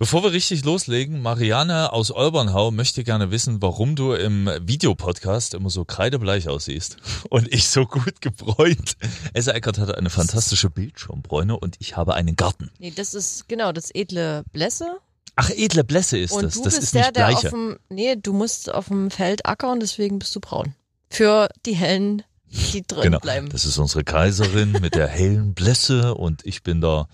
Bevor 0.00 0.22
wir 0.22 0.32
richtig 0.32 0.64
loslegen, 0.64 1.20
Marianne 1.20 1.92
aus 1.92 2.10
Olbernhau 2.10 2.70
möchte 2.70 3.04
gerne 3.04 3.30
wissen, 3.30 3.60
warum 3.60 3.96
du 3.96 4.14
im 4.14 4.46
Videopodcast 4.62 5.52
immer 5.52 5.68
so 5.68 5.84
kreidebleich 5.84 6.48
aussiehst 6.48 6.96
und 7.28 7.52
ich 7.52 7.68
so 7.68 7.84
gut 7.84 8.22
gebräunt. 8.22 8.96
Elsa 9.34 9.52
Eckert 9.52 9.76
hatte 9.78 9.98
eine 9.98 10.08
fantastische 10.08 10.70
Bildschirmbräune 10.70 11.54
und 11.60 11.76
ich 11.80 11.98
habe 11.98 12.14
einen 12.14 12.34
Garten. 12.34 12.70
Nee, 12.78 12.94
das 12.96 13.12
ist 13.12 13.46
genau 13.46 13.72
das 13.72 13.90
edle 13.94 14.42
Blässe. 14.54 14.86
Ach, 15.36 15.50
edle 15.50 15.84
Blässe 15.84 16.16
ist 16.16 16.32
Und 16.32 16.44
das. 16.44 16.54
du 16.54 16.62
Das 16.64 16.74
bist 16.76 16.82
ist 16.84 16.94
der, 16.94 17.02
nicht 17.02 17.16
der 17.16 17.26
gleiche. 17.28 17.46
auf 17.48 17.52
dem, 17.52 17.78
nee, 17.90 18.16
du 18.16 18.32
musst 18.32 18.72
auf 18.72 18.88
dem 18.88 19.10
Feld 19.10 19.44
ackern, 19.44 19.80
deswegen 19.80 20.18
bist 20.18 20.34
du 20.34 20.40
braun. 20.40 20.74
Für 21.10 21.50
die 21.66 21.74
hellen, 21.74 22.22
die 22.72 22.86
drin 22.86 23.02
Genau. 23.02 23.18
bleiben. 23.18 23.50
Das 23.50 23.66
ist 23.66 23.76
unsere 23.76 24.02
Kaiserin 24.02 24.72
mit 24.80 24.94
der 24.94 25.08
hellen 25.08 25.52
Blässe 25.52 26.14
und 26.14 26.46
ich 26.46 26.62
bin 26.62 26.80
da 26.80 27.06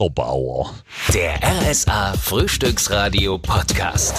der 0.00 0.08
Bauer. 0.08 0.74
Der 1.12 1.38
RSA 1.42 2.14
Frühstücksradio 2.14 3.36
Podcast. 3.36 4.14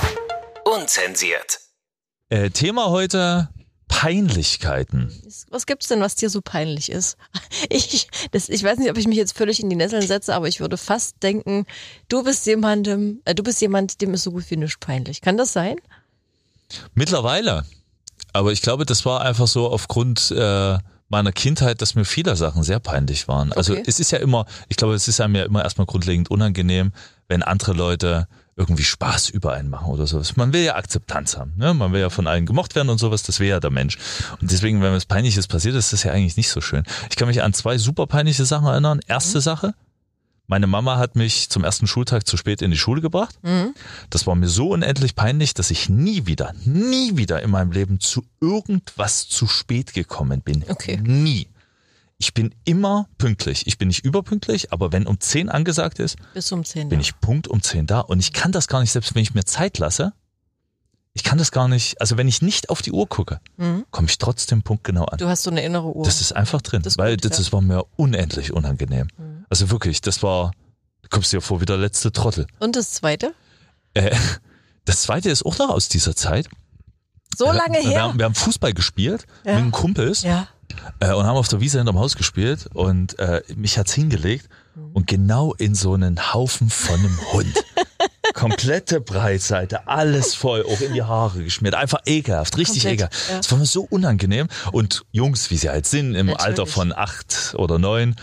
Unzensiert. 0.64 1.60
Äh, 2.30 2.52
Thema 2.52 2.90
heute 2.90 3.50
Peinlichkeiten. 3.88 5.12
Was 5.50 5.66
gibt's 5.66 5.88
denn, 5.88 6.00
was 6.00 6.14
dir 6.16 6.30
so 6.30 6.42
peinlich 6.42 6.92
ist? 6.92 7.18
Ich, 7.70 8.08
das, 8.32 8.50
ich 8.50 8.64
weiß 8.64 8.80
nicht, 8.80 8.90
ob 8.90 8.98
ich 8.98 9.08
mich 9.08 9.18
jetzt 9.18 9.38
völlig 9.38 9.60
in 9.62 9.70
die 9.70 9.76
Nesseln 9.76 10.06
setze, 10.06 10.36
aber 10.36 10.48
ich 10.48 10.60
würde 10.60 10.78
fast 10.78 11.24
denken, 11.24 11.66
du 12.10 12.24
bist 12.24 12.46
jemandem, 12.46 13.22
äh, 13.26 13.34
du 13.34 13.44
bist 13.44 13.62
jemand, 13.62 14.02
dem 14.02 14.14
ist 14.14 14.24
so 14.24 14.32
gut 14.32 14.50
wie 14.50 14.58
nichts 14.58 14.78
peinlich. 14.80 15.22
Kann 15.22 15.38
das 15.38 15.54
sein? 15.54 15.78
Mittlerweile. 16.94 17.66
Aber 18.34 18.52
ich 18.52 18.62
glaube, 18.62 18.86
das 18.86 19.06
war 19.06 19.22
einfach 19.22 19.48
so 19.48 19.70
aufgrund 19.70 20.32
äh, 20.32 20.78
meiner 21.12 21.32
Kindheit, 21.32 21.82
dass 21.82 21.96
mir 21.96 22.06
viele 22.06 22.36
Sachen 22.36 22.64
sehr 22.64 22.80
peinlich 22.80 23.28
waren. 23.28 23.52
Also 23.54 23.74
Okay. 23.74 23.84
es 23.86 24.00
ist 24.00 24.12
ja 24.12 24.18
immer, 24.20 24.46
ich 24.70 24.78
glaube, 24.78 24.94
es 24.96 25.08
ist 25.08 25.22
einem 25.22 25.36
ja 25.36 25.44
immer 25.44 25.64
erstmal 25.64 25.86
grundlegend 25.86 26.32
unangenehm, 26.32 26.92
wenn 27.28 27.44
andere 27.44 27.74
Leute 27.74 28.28
irgendwie 28.56 28.84
Spaß 28.84 29.30
über 29.30 29.54
einen 29.54 29.70
machen 29.70 29.88
oder 29.88 30.06
sowas. 30.08 30.36
Man 30.36 30.52
will 30.54 30.62
ja 30.62 30.76
Akzeptanz 30.76 31.38
haben, 31.38 31.54
ne? 31.58 31.74
Man 31.74 31.94
will 31.94 32.02
ja 32.02 32.10
von 32.10 32.28
allen 32.28 32.46
gemocht 32.46 32.76
werden 32.76 32.90
und 32.90 32.98
sowas, 32.98 33.24
das 33.24 33.40
will 33.40 33.48
ja 33.48 33.60
der 33.60 33.72
Mensch. 33.72 33.98
Und 34.42 34.52
deswegen, 34.52 34.82
wenn 34.82 34.92
was 34.94 35.06
Peinliches 35.06 35.48
passiert, 35.48 35.76
ist 35.76 35.94
das 35.94 36.04
ja 36.04 36.12
eigentlich 36.12 36.38
nicht 36.38 36.50
so 36.50 36.60
schön. 36.62 36.84
Ich 37.10 37.16
kann 37.16 37.28
mich 37.28 37.42
an 37.42 37.54
zwei 37.54 37.78
super 37.78 38.08
peinliche 38.08 38.46
Sachen 38.46 38.68
erinnern. 38.68 39.00
Erste 39.08 39.40
Sache, 39.42 39.74
meine 40.52 40.68
Mama 40.68 40.98
hat 40.98 41.16
mich 41.16 41.50
zum 41.50 41.64
ersten 41.64 41.88
Schultag 41.88 42.28
zu 42.28 42.36
spät 42.36 42.62
in 42.62 42.72
die 42.72 42.78
Schule 42.78 43.00
gebracht. 43.00 43.40
Das 44.10 44.28
war 44.28 44.36
mir 44.36 44.50
so 44.50 44.72
unendlich 44.72 45.16
peinlich, 45.16 45.54
dass 45.54 45.72
ich 45.72 45.88
nie 45.88 46.26
wieder, 46.26 46.54
nie 46.66 47.16
wieder 47.16 47.42
in 47.42 47.50
meinem 47.50 47.72
Leben 47.72 48.02
zu 48.02 48.26
irgendwas 48.42 49.30
zu 49.30 49.48
spät 49.48 49.94
gekommen 49.94 50.42
bin. 50.42 50.66
Okay. 50.68 51.00
Nie. 51.02 51.48
Ich 52.18 52.34
bin 52.34 52.54
immer 52.66 53.08
pünktlich. 53.18 53.66
Ich 53.66 53.78
bin 53.78 53.88
nicht 53.88 54.04
überpünktlich, 54.04 54.74
aber 54.74 54.92
wenn 54.92 55.08
um 55.08 55.22
10 55.22 55.48
angesagt 55.48 56.00
ist, 56.00 56.18
Bis 56.34 56.52
um 56.52 56.66
10. 56.66 56.90
bin 56.90 57.00
ja. 57.00 57.02
ich 57.02 57.20
Punkt 57.22 57.48
um 57.48 57.64
10 57.64 57.88
da. 57.88 58.02
Und 58.02 58.20
ich 58.20 58.34
kann 58.34 58.52
das 58.52 58.68
gar 58.68 58.82
nicht, 58.82 58.92
selbst 58.92 59.16
wenn 59.16 59.24
ich 59.24 59.34
mir 59.34 59.46
Zeit 59.46 59.78
lasse, 59.78 60.12
ich 61.14 61.24
kann 61.24 61.38
das 61.38 61.52
gar 61.52 61.68
nicht, 61.68 62.00
also 62.00 62.18
wenn 62.18 62.28
ich 62.28 62.42
nicht 62.42 62.70
auf 62.70 62.82
die 62.82 62.92
Uhr 62.92 63.08
gucke, 63.08 63.40
komme 63.92 64.08
ich 64.08 64.18
trotzdem 64.18 64.64
punktgenau 64.64 65.06
an. 65.06 65.18
Du 65.18 65.28
hast 65.28 65.44
so 65.44 65.50
eine 65.50 65.64
innere 65.64 65.96
Uhr. 65.96 66.06
Das 66.06 66.22
ist 66.22 66.34
einfach 66.34 66.62
drin, 66.62 66.82
Das 66.84 66.98
weil 66.98 67.16
gut, 67.16 67.26
das, 67.26 67.32
ja. 67.32 67.38
das 67.38 67.54
war 67.54 67.62
mir 67.62 67.86
unendlich 67.96 68.54
unangenehm. 68.54 69.08
Also 69.52 69.70
wirklich, 69.70 70.00
das 70.00 70.24
war, 70.24 70.54
du 71.02 71.10
kommst 71.10 71.34
dir 71.34 71.42
vor 71.42 71.60
wie 71.60 71.66
der 71.66 71.76
letzte 71.76 72.14
Trottel. 72.14 72.48
Und 72.60 72.78
das 72.78 72.92
zweite? 72.94 73.34
Äh, 73.94 74.16
das 74.86 75.02
zweite 75.02 75.30
ist 75.30 75.46
auch 75.46 75.58
noch 75.58 75.70
aus 75.72 75.90
dieser 75.90 76.16
Zeit. 76.16 76.48
So 77.38 77.52
lange 77.52 77.80
wir, 77.80 77.90
her? 77.90 78.04
haben, 78.04 78.18
wir 78.18 78.24
haben 78.24 78.34
Fußball 78.34 78.74
gespielt 78.74 79.26
Ja. 79.44 79.56
mit 79.56 79.66
den 79.66 79.72
Kumpels 79.72 80.22
ja. 80.22 80.48
äh, 81.02 81.12
und 81.12 81.26
haben 81.26 81.36
auf 81.36 81.50
der 81.50 81.60
Wiese 81.60 81.80
hinterm 81.80 82.00
Haus 82.00 82.16
gespielt 82.16 82.68
und 82.74 83.20
äh, 83.20 83.42
mich 83.56 83.78
hat's 83.78 83.92
hingelegt 83.94 84.48
und 84.94 85.06
genau 85.08 85.54
in 85.56 85.76
so 85.76 85.96
einen 85.96 86.34
Haufen 86.34 86.70
von 86.70 87.00
einem 87.00 87.20
Hund. 87.34 87.54
Komplette 88.42 89.00
Breitseite, 89.02 89.88
alles 89.88 90.34
voll, 90.34 90.66
auch 90.68 90.82
in 90.82 90.94
die 90.94 91.04
Haare 91.04 91.44
geschmiert. 91.44 91.76
Einfach 91.76 92.00
ekelhaft, 92.08 92.58
richtig 92.58 92.84
Komplett, 92.84 92.94
ekelhaft. 93.12 93.30
ja. 93.30 93.38
Das 93.38 93.52
war 93.52 93.60
mir 93.60 93.66
so 93.68 93.84
unangenehm. 93.84 94.48
Und 94.72 95.04
Jungs, 95.12 95.52
wie 95.52 95.58
sie 95.58 95.70
halt 95.70 95.86
sind, 95.86 96.16
im 96.16 96.26
Natürlich. 96.26 96.40
Alter 96.48 96.66
von 96.66 96.92
acht 96.92 97.54
oder 97.56 97.78
neun, 97.78 98.16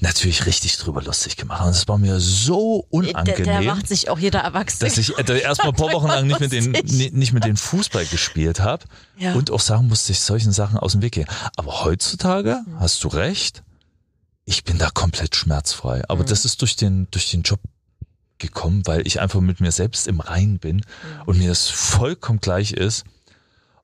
natürlich 0.00 0.46
richtig 0.46 0.76
drüber 0.78 1.02
lustig 1.02 1.36
gemacht. 1.36 1.62
Und 1.62 1.68
das 1.74 1.88
war 1.88 1.98
mir 1.98 2.20
so 2.20 2.86
Da, 2.92 2.98
da 3.00 3.08
unangenehm 3.08 3.64
macht 3.64 3.88
sich 3.88 4.08
auch 4.08 4.18
jeder 4.20 4.38
Erwachsene. 4.40 4.88
dass 4.88 4.98
ich 4.98 5.18
äh, 5.18 5.40
erstmal 5.40 5.70
ein 5.70 5.74
paar 5.74 5.92
Wochen 5.92 6.06
lang 6.06 6.26
nicht 6.28 6.38
mit 6.40 6.52
den 6.52 6.70
nicht 6.70 7.32
mit 7.32 7.44
den 7.44 7.56
Fußball 7.56 8.06
gespielt 8.06 8.60
habe 8.60 8.84
Ja. 9.18 9.32
und 9.34 9.50
auch 9.50 9.60
sagen 9.60 9.88
musste, 9.88 10.12
ich 10.12 10.20
solchen 10.20 10.52
Sachen 10.52 10.78
aus 10.78 10.92
dem 10.92 11.02
Weg 11.02 11.14
gehen. 11.14 11.26
Aber 11.56 11.84
heutzutage 11.84 12.62
Mhm. 12.66 12.78
hast 12.80 13.02
du 13.02 13.08
recht, 13.08 13.64
ich 14.44 14.62
bin 14.62 14.78
da 14.78 14.90
komplett 14.90 15.34
schmerzfrei. 15.34 16.02
Aber 16.08 16.22
Mhm. 16.22 16.26
das 16.28 16.44
ist 16.44 16.60
durch 16.62 16.76
den 16.76 17.08
durch 17.10 17.30
den 17.30 17.42
Job 17.42 17.58
gekommen, 18.38 18.82
weil 18.86 19.06
ich 19.06 19.20
einfach 19.20 19.40
mit 19.40 19.60
mir 19.60 19.72
selbst 19.72 20.06
im 20.08 20.20
Rein 20.20 20.58
bin 20.58 20.76
Mhm. 20.76 20.82
und 21.26 21.38
mir 21.38 21.50
es 21.50 21.68
vollkommen 21.68 22.40
gleich 22.40 22.72
ist, 22.72 23.04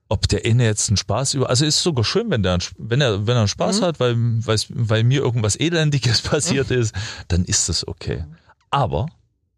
ob 0.08 0.28
der 0.28 0.44
eine 0.44 0.64
jetzt 0.64 0.88
einen 0.90 0.98
Spaß 0.98 1.34
über, 1.34 1.48
also 1.48 1.64
ist 1.64 1.82
sogar 1.82 2.04
schön, 2.04 2.30
wenn 2.30 2.42
der, 2.42 2.58
wenn 2.76 3.00
er, 3.00 3.26
wenn 3.26 3.34
er 3.34 3.40
einen 3.40 3.48
Spaß 3.48 3.80
Mhm. 3.80 3.84
hat, 3.84 4.00
weil, 4.00 4.14
weil, 4.18 4.58
weil 4.68 5.04
mir 5.04 5.20
irgendwas 5.22 5.56
Elendiges 5.56 6.20
passiert 6.22 6.70
ist, 6.70 6.94
dann 7.28 7.44
ist 7.44 7.68
das 7.68 7.86
okay. 7.88 8.24
Aber 8.70 9.06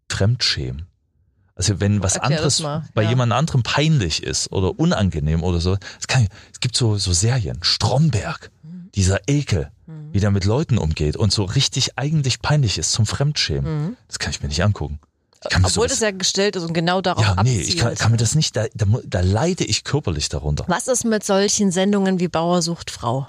Fremdschämen. 0.09 0.85
Also 1.55 1.79
wenn 1.79 2.03
was 2.03 2.15
Erklär 2.15 2.37
anderes 2.37 2.57
das 2.57 2.63
mal, 2.63 2.83
bei 2.93 3.03
ja. 3.03 3.09
jemand 3.09 3.31
anderem 3.31 3.63
peinlich 3.63 4.23
ist 4.23 4.51
oder 4.51 4.77
unangenehm 4.77 5.41
oder 5.43 5.61
so, 5.61 5.77
das 5.97 6.07
kann, 6.07 6.27
es 6.53 6.59
gibt 6.59 6.75
so, 6.75 6.97
so 6.97 7.13
Serien, 7.13 7.59
Stromberg, 7.61 8.51
Mhm. 8.63 8.74
Dieser 8.95 9.19
Ekel, 9.27 9.71
wie 10.11 10.19
der 10.19 10.31
mit 10.31 10.45
Leuten 10.45 10.77
umgeht 10.77 11.15
und 11.17 11.31
so 11.31 11.43
richtig 11.43 11.97
eigentlich 11.97 12.41
peinlich 12.41 12.77
ist 12.77 12.91
zum 12.91 13.05
Fremdschämen. 13.05 13.97
Das 14.07 14.19
kann 14.19 14.31
ich 14.31 14.41
mir 14.41 14.47
nicht 14.47 14.63
angucken. 14.63 14.99
Mhm. 15.51 15.65
Obwohl 15.65 15.87
das 15.87 15.99
ja 15.99 16.09
gestellt 16.11 16.55
ist 16.55 16.63
und 16.63 16.73
genau 16.73 17.01
darauf 17.01 17.23
ja, 17.23 17.33
nee, 17.35 17.39
abzielt. 17.59 17.67
ich 17.67 17.77
kann, 17.77 17.93
kann 17.95 18.11
mir 18.11 18.17
das 18.17 18.33
nicht, 18.33 18.55
da, 18.55 18.65
da, 18.73 18.85
da 19.05 19.19
leide 19.21 19.63
ich 19.63 19.83
körperlich 19.83 20.27
darunter. 20.29 20.65
Was 20.67 20.87
ist 20.87 21.05
mit 21.05 21.23
solchen 21.23 21.71
Sendungen 21.71 22.19
wie 22.19 22.27
Bauer 22.27 22.61
sucht 22.63 22.89
Frau? 22.89 23.27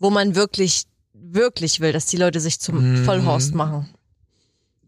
Wo 0.00 0.10
man 0.10 0.34
wirklich, 0.34 0.84
wirklich 1.12 1.78
will, 1.78 1.92
dass 1.92 2.06
die 2.06 2.16
Leute 2.16 2.40
sich 2.40 2.58
zum 2.58 3.04
Vollhorst 3.04 3.54
machen. 3.54 3.88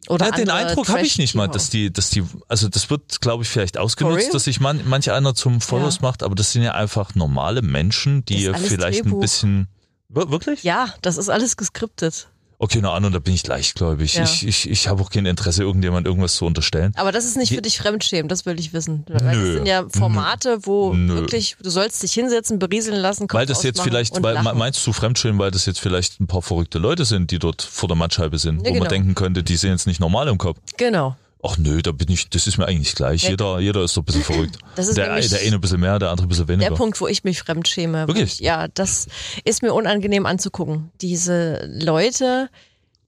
Oder 0.09 0.27
Ja, 0.27 0.31
den 0.33 0.51
Eindruck 0.51 0.89
habe 0.89 1.03
ich 1.03 1.17
nicht 1.19 1.37
mal, 1.37 1.47
dass 1.47 1.71
die, 1.71 1.93
dass 1.93 2.11
die, 2.11 2.25
also 2.49 2.69
das 2.69 2.91
wird, 2.91 3.21
glaube 3.21 3.45
ich, 3.45 3.49
vielleicht 3.49 3.79
ausgenutzt, 3.79 4.35
dass 4.35 4.45
sich 4.45 4.59
man, 4.59 4.81
manch 4.89 5.13
einer 5.13 5.37
zum 5.37 5.61
Vollhaus 5.61 5.97
Ja. 5.97 6.03
macht, 6.03 6.25
aber 6.25 6.35
das 6.35 6.51
sind 6.51 6.63
ja 6.63 6.73
einfach 6.73 7.15
normale 7.15 7.63
Menschen, 7.63 8.25
die 8.25 8.51
vielleicht 8.55 9.01
ein 9.01 9.11
Drehbuch. 9.11 9.21
bisschen, 9.21 9.69
Wir- 9.69 9.81
wirklich? 10.15 10.62
Ja, 10.62 10.93
das 11.03 11.17
ist 11.17 11.28
alles 11.28 11.56
geskriptet. 11.56 12.28
Okay, 12.59 12.78
na 12.81 12.93
an, 12.95 13.05
und 13.05 13.12
da 13.12 13.19
bin 13.19 13.34
ich 13.34 13.45
leichtgläubig. 13.45 14.15
Ja. 14.15 14.23
Ich, 14.23 14.47
ich, 14.47 14.71
ich 14.71 14.87
habe 14.87 15.03
auch 15.03 15.11
kein 15.11 15.27
Interesse, 15.27 15.65
irgendjemand 15.65 16.06
irgendwas 16.06 16.37
zu 16.37 16.45
unterstellen. 16.47 16.93
Aber 16.95 17.11
das 17.11 17.25
ist 17.25 17.37
nicht 17.37 17.53
für 17.53 17.61
dich 17.61 17.77
Fremdschämen, 17.78 18.28
das 18.28 18.47
will 18.47 18.56
ich 18.61 18.73
wissen. 18.73 19.05
Weil 19.09 19.34
Nö. 19.37 19.47
das 19.47 19.55
sind 19.56 19.67
ja 19.67 19.84
Formate, 19.89 20.61
wo 20.62 20.95
Nö. 20.95 21.15
wirklich, 21.15 21.56
du 21.61 21.71
sollst 21.71 22.00
dich 22.05 22.12
hinsetzen, 22.12 22.61
berieseln 22.61 23.00
lassen, 23.00 23.27
Kopf 23.27 23.37
Weil 23.41 23.47
das 23.47 23.65
jetzt 23.65 23.81
vielleicht, 23.81 24.23
weil, 24.23 24.34
lachen. 24.34 24.56
meinst 24.56 24.87
du 24.87 24.93
Fremdschämen, 24.93 25.41
weil 25.41 25.50
das 25.50 25.67
jetzt 25.67 25.81
vielleicht 25.81 26.21
ein 26.21 26.29
paar 26.29 26.41
verrückte 26.43 26.79
Leute 26.79 27.05
sind, 27.05 27.33
die 27.33 27.41
dort 27.41 27.62
vor 27.62 27.89
der 27.89 27.97
Mattscheibe 27.97 28.39
sind, 28.39 28.59
Ja, 28.59 28.67
wo 28.67 28.71
man 28.75 28.75
genau. 28.75 28.89
denken 28.91 29.17
könnte, 29.17 29.43
die 29.43 29.56
sind 29.56 29.73
jetzt 29.73 29.89
nicht 29.89 29.99
normal 29.99 30.29
im 30.29 30.39
Kopf. 30.39 30.59
Genau. 30.77 31.17
Ach 31.45 31.59
nö, 31.59 31.83
da 31.83 31.91
bin 31.91 32.09
ich, 32.09 32.31
das 32.31 32.47
ist 32.47 32.57
mir 32.57 32.67
eigentlich 32.67 32.95
gleich. 32.95 33.25
Jeder, 33.29 33.59
jeder 33.59 33.83
ist 33.83 33.95
so 33.95 34.01
ein 34.03 34.05
bisschen 34.05 34.23
verrückt. 34.25 34.59
Der, 34.77 34.85
der 34.95 35.13
eine 35.13 35.55
ein 35.57 35.61
bisschen 35.61 35.81
mehr, 35.81 35.99
der 35.99 36.11
andere 36.11 36.27
ein 36.27 36.29
bisschen 36.29 36.47
Der 36.47 36.57
weniger. 36.59 36.75
Punkt, 36.77 37.01
wo 37.01 37.09
ich 37.09 37.25
mich 37.25 37.41
fremdschäme. 37.41 38.05
wo 38.05 38.09
Wirklich? 38.09 38.35
Ich, 38.35 38.39
ja, 38.41 38.69
das 38.69 39.09
ist 39.45 39.61
mir 39.63 39.75
unangenehm 39.75 40.25
anzugucken. 40.27 40.93
Diese 41.01 41.67
Leute, 41.67 42.49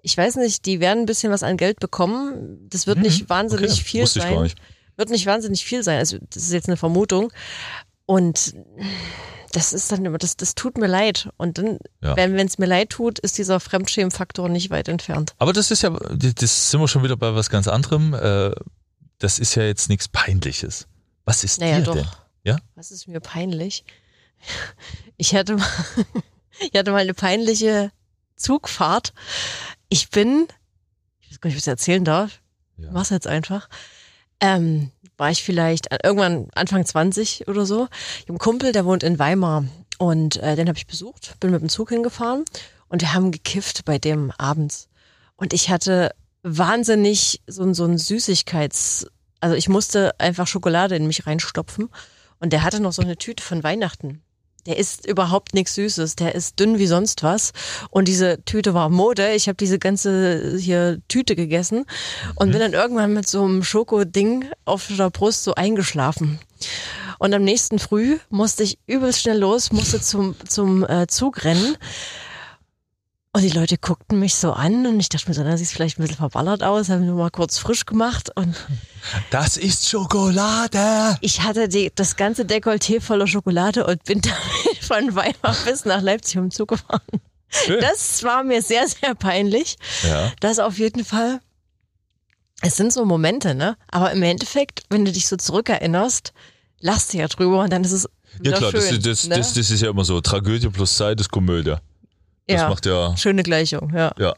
ich 0.03 0.17
weiß 0.17 0.37
nicht, 0.37 0.67
die 0.67 0.81
werden 0.81 1.01
ein 1.01 1.07
bisschen 1.07 1.31
was 1.31 1.45
an 1.45 1.57
Geld 1.57 1.79
bekommen. 1.79 2.67
Das 2.71 2.89
wird 2.89 2.99
nicht 2.99 3.29
wahnsinnig 3.31 3.71
Mhm. 3.71 3.75
okay. 3.77 3.85
viel 3.85 4.03
Wusste 4.03 4.19
ich 4.19 4.25
sein. 4.25 4.35
gar 4.35 4.43
nicht. 4.43 4.59
Wird 4.97 5.11
nicht 5.11 5.27
wahnsinnig 5.27 5.65
viel 5.65 5.83
sein. 5.85 5.99
Also, 5.99 6.19
das 6.31 6.43
ist 6.43 6.53
jetzt 6.53 6.69
eine 6.69 6.77
Vermutung. 6.77 7.33
Und 8.07 8.55
das 9.57 9.73
ist 9.73 9.91
dann 9.93 10.05
immer, 10.05 10.19
das, 10.19 10.37
das 10.37 10.55
tut 10.55 10.79
mir 10.79 10.87
leid. 10.87 11.31
Und 11.37 11.59
dann, 11.59 11.79
Ja. 12.03 12.17
wenn 12.17 12.39
es 12.39 12.59
mir 12.59 12.67
leid 12.67 12.91
tut, 12.91 13.19
ist 13.19 13.39
dieser 13.39 13.61
Fremdschämfaktor 13.61 14.49
nicht 14.49 14.71
weit 14.71 14.89
entfernt. 14.89 15.35
Aber 15.39 15.53
das 15.53 15.71
ist 15.71 15.83
ja, 15.83 15.91
das 15.91 16.71
sind 16.71 16.81
wir 16.81 16.89
schon 16.89 17.03
wieder 17.03 17.17
bei 17.17 17.35
was 17.35 17.51
ganz 17.51 17.69
anderem. 17.69 18.15
Äh, 18.15 18.53
Das 19.21 19.39
ist 19.39 19.55
ja 19.55 19.63
jetzt 19.63 19.89
nichts 19.89 20.09
Peinliches. 20.09 20.87
Was 21.25 21.45
ist 21.45 21.61
Naja, 21.61 21.79
dir 21.79 21.85
doch. 21.85 21.95
denn? 21.95 22.07
Ja? 22.43 22.59
Was 22.75 22.91
ist 22.91 23.07
mir 23.09 23.21
peinlich? 23.21 23.85
Ich 25.17 25.35
hatte 25.35 25.55
mal, 25.57 25.67
ich 26.61 26.79
hatte 26.79 26.91
mal 26.91 26.99
eine 26.99 27.15
peinliche 27.15 27.93
Zugfahrt. 28.37 29.13
Ich 29.89 30.11
bin, 30.11 30.49
ich 31.21 31.31
weiß 31.31 31.41
gar 31.41 31.49
nicht, 31.49 31.55
ob 31.55 31.59
ich 31.59 31.65
das 31.65 31.69
erzählen 31.69 32.05
darf. 32.05 32.41
Ja. 32.77 32.91
Mach's 32.91 33.11
jetzt 33.11 33.29
einfach. 33.29 33.69
Ähm, 34.45 34.91
war 35.17 35.31
ich 35.31 35.43
vielleicht 35.43 35.91
äh, 35.91 35.99
irgendwann 36.03 36.49
Anfang 36.55 36.85
20 36.85 37.49
oder 37.49 37.65
so. 37.65 37.89
Ich 38.17 38.25
habe 38.25 38.33
einen 38.33 38.39
Kumpel, 38.39 38.73
der 38.73 38.85
wohnt 38.85 39.03
in 39.03 39.19
Weimar 39.19 39.65
und 39.97 40.37
äh, 40.37 40.55
den 40.55 40.69
habe 40.69 40.77
ich 40.77 40.87
besucht, 40.87 41.37
bin 41.41 41.51
mit 41.51 41.63
dem 41.63 41.71
Zug 41.71 41.89
hingefahren 41.89 42.45
und 42.89 43.01
wir 43.01 43.15
haben 43.15 43.33
gekifft 43.33 43.87
bei 43.87 43.99
dem 43.99 44.33
abends. 44.37 44.91
Und 45.37 45.55
ich 45.55 45.71
hatte 45.71 46.11
wahnsinnig 46.43 47.41
so, 47.47 47.73
so 47.73 47.87
ein 47.87 47.97
Süßigkeits, 47.97 49.07
also 49.41 49.57
ich 49.57 49.71
musste 49.71 50.21
einfach 50.21 50.47
Schokolade 50.47 50.95
in 50.95 51.07
mich 51.07 51.27
reinstopfen 51.27 51.89
und 52.39 52.53
der 52.53 52.65
hatte 52.65 52.81
noch 52.81 52.93
so 52.93 53.01
eine 53.01 53.17
Tüte 53.17 53.43
von 53.43 53.63
Weihnachten 53.63 54.23
der 54.67 54.79
isst 54.79 55.07
überhaupt 55.07 55.55
nichts 55.55 55.75
Süßes, 55.75 56.17
der 56.17 56.35
ist 56.35 56.59
dünn 56.59 56.79
wie 56.79 56.87
sonst 56.87 57.23
was. 57.23 57.53
Und 57.91 58.09
diese 58.09 58.43
Tüte 58.45 58.75
war 58.75 58.89
Mode. 58.89 59.33
Ich 59.35 59.49
habe 59.49 59.57
diese 59.57 59.79
ganze 59.79 60.57
hier 60.59 61.01
Tüte 61.09 61.37
gegessen 61.37 61.85
und 62.35 62.51
bin 62.51 62.61
dann 62.61 62.73
irgendwann 62.73 63.13
mit 63.13 63.29
so 63.29 63.45
einem 63.45 63.63
Schokoding 63.63 64.47
auf 64.65 64.89
der 64.89 65.11
Brust 65.11 65.45
so 65.45 65.55
eingeschlafen. 65.55 66.39
Und 67.19 67.35
am 67.35 67.43
nächsten 67.43 67.79
Früh 67.79 68.19
musste 68.31 68.63
ich 68.63 68.79
übelst 68.87 69.21
schnell 69.21 69.39
los, 69.39 69.73
musste 69.73 70.01
zum, 70.01 70.35
zum 70.49 70.85
äh, 70.85 71.07
Zug 71.07 71.45
rennen. 71.45 71.77
Und 73.35 73.43
die 73.43 73.49
Leute 73.49 73.79
guckten 73.79 74.21
mich 74.21 74.37
so 74.37 74.53
an 74.53 74.87
und 74.87 75.01
ich 75.01 75.09
dachte 75.09 75.29
mir 75.29 75.35
so, 75.35 75.43
na, 75.43 75.57
sieht 75.57 75.67
vielleicht 75.67 75.99
ein 75.99 76.03
bisschen 76.03 76.19
verballert 76.19 76.63
aus, 76.63 76.89
habe 76.89 77.03
nur 77.03 77.17
mal 77.17 77.31
kurz 77.31 77.59
frisch 77.59 77.85
gemacht 77.85 78.31
und 78.37 78.55
Das 79.31 79.57
ist 79.57 79.89
Schokolade. 79.89 81.19
ich 81.21 81.43
hatte 81.43 81.67
die, 81.69 81.91
das 81.93 82.15
ganze 82.15 82.45
Dekolleté 82.45 83.01
voller 83.01 83.27
Schokolade 83.27 83.85
und 83.89 84.05
bin 84.05 84.21
damit 84.23 84.79
von 84.85 85.17
Weimar 85.17 85.57
bis 85.65 85.85
nach 85.85 86.01
Leipzig 86.01 86.37
im 86.37 86.53
Zug 86.53 86.69
gefahren. 86.69 87.01
Schön. 87.49 87.81
Das 87.81 88.23
war 88.23 88.45
mir 88.45 88.63
sehr, 88.63 88.87
sehr 88.87 89.17
peinlich. 89.17 89.79
Ja. 90.07 90.31
Das 90.39 90.61
auf 90.61 90.79
jeden 90.79 91.05
Fall. 91.05 91.41
Es 92.61 92.77
sind 92.77 92.93
so 92.93 93.05
Momente, 93.05 93.57
ne? 93.57 93.77
Aber 93.91 94.13
im 94.13 94.23
Endeffekt, 94.23 94.85
wenn 94.91 95.05
du 95.05 95.11
dich 95.11 95.27
so 95.27 95.37
zurückerinnerst, 95.37 96.33
lachst 96.79 97.13
du 97.13 97.19
ja 97.19 97.27
drüber 97.27 97.65
und 97.65 97.73
dann 97.73 97.83
ist 97.83 97.91
es 97.91 98.09
Ja 98.43 98.57
klar, 98.57 98.71
das, 98.71 98.89
schön. 98.89 99.03
das, 99.03 99.27
ne? 99.27 99.37
das, 99.37 99.55
das 99.55 99.71
ist 99.73 99.81
ja 99.83 99.91
immer 99.91 100.05
so. 100.05 100.21
Tragödie 100.21 100.69
plus 100.69 100.97
Zeit 100.97 101.19
ist 101.21 101.33
Komödie. 101.33 101.75
Das 102.47 102.61
ja, 102.61 102.69
macht 102.69 102.87
ja, 102.87 103.17
schöne 103.17 103.43
Gleichung, 103.43 103.93
ja. 103.95 104.13
ja. 104.19 104.35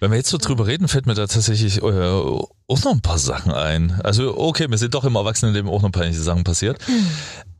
Wenn 0.00 0.10
wir 0.10 0.18
jetzt 0.18 0.30
so 0.30 0.38
drüber 0.38 0.66
reden, 0.66 0.88
fällt 0.88 1.06
mir 1.06 1.14
da 1.14 1.28
tatsächlich 1.28 1.80
äh, 1.80 1.84
auch 1.84 2.48
noch 2.84 2.90
ein 2.92 3.02
paar 3.02 3.18
Sachen 3.18 3.52
ein. 3.52 4.00
Also 4.02 4.36
okay, 4.36 4.66
mir 4.66 4.76
sind 4.76 4.94
doch 4.94 5.04
im 5.04 5.14
Erwachsenenleben 5.14 5.70
auch 5.70 5.80
noch 5.80 5.92
peinliche 5.92 6.22
Sachen 6.22 6.42
passiert. 6.42 6.78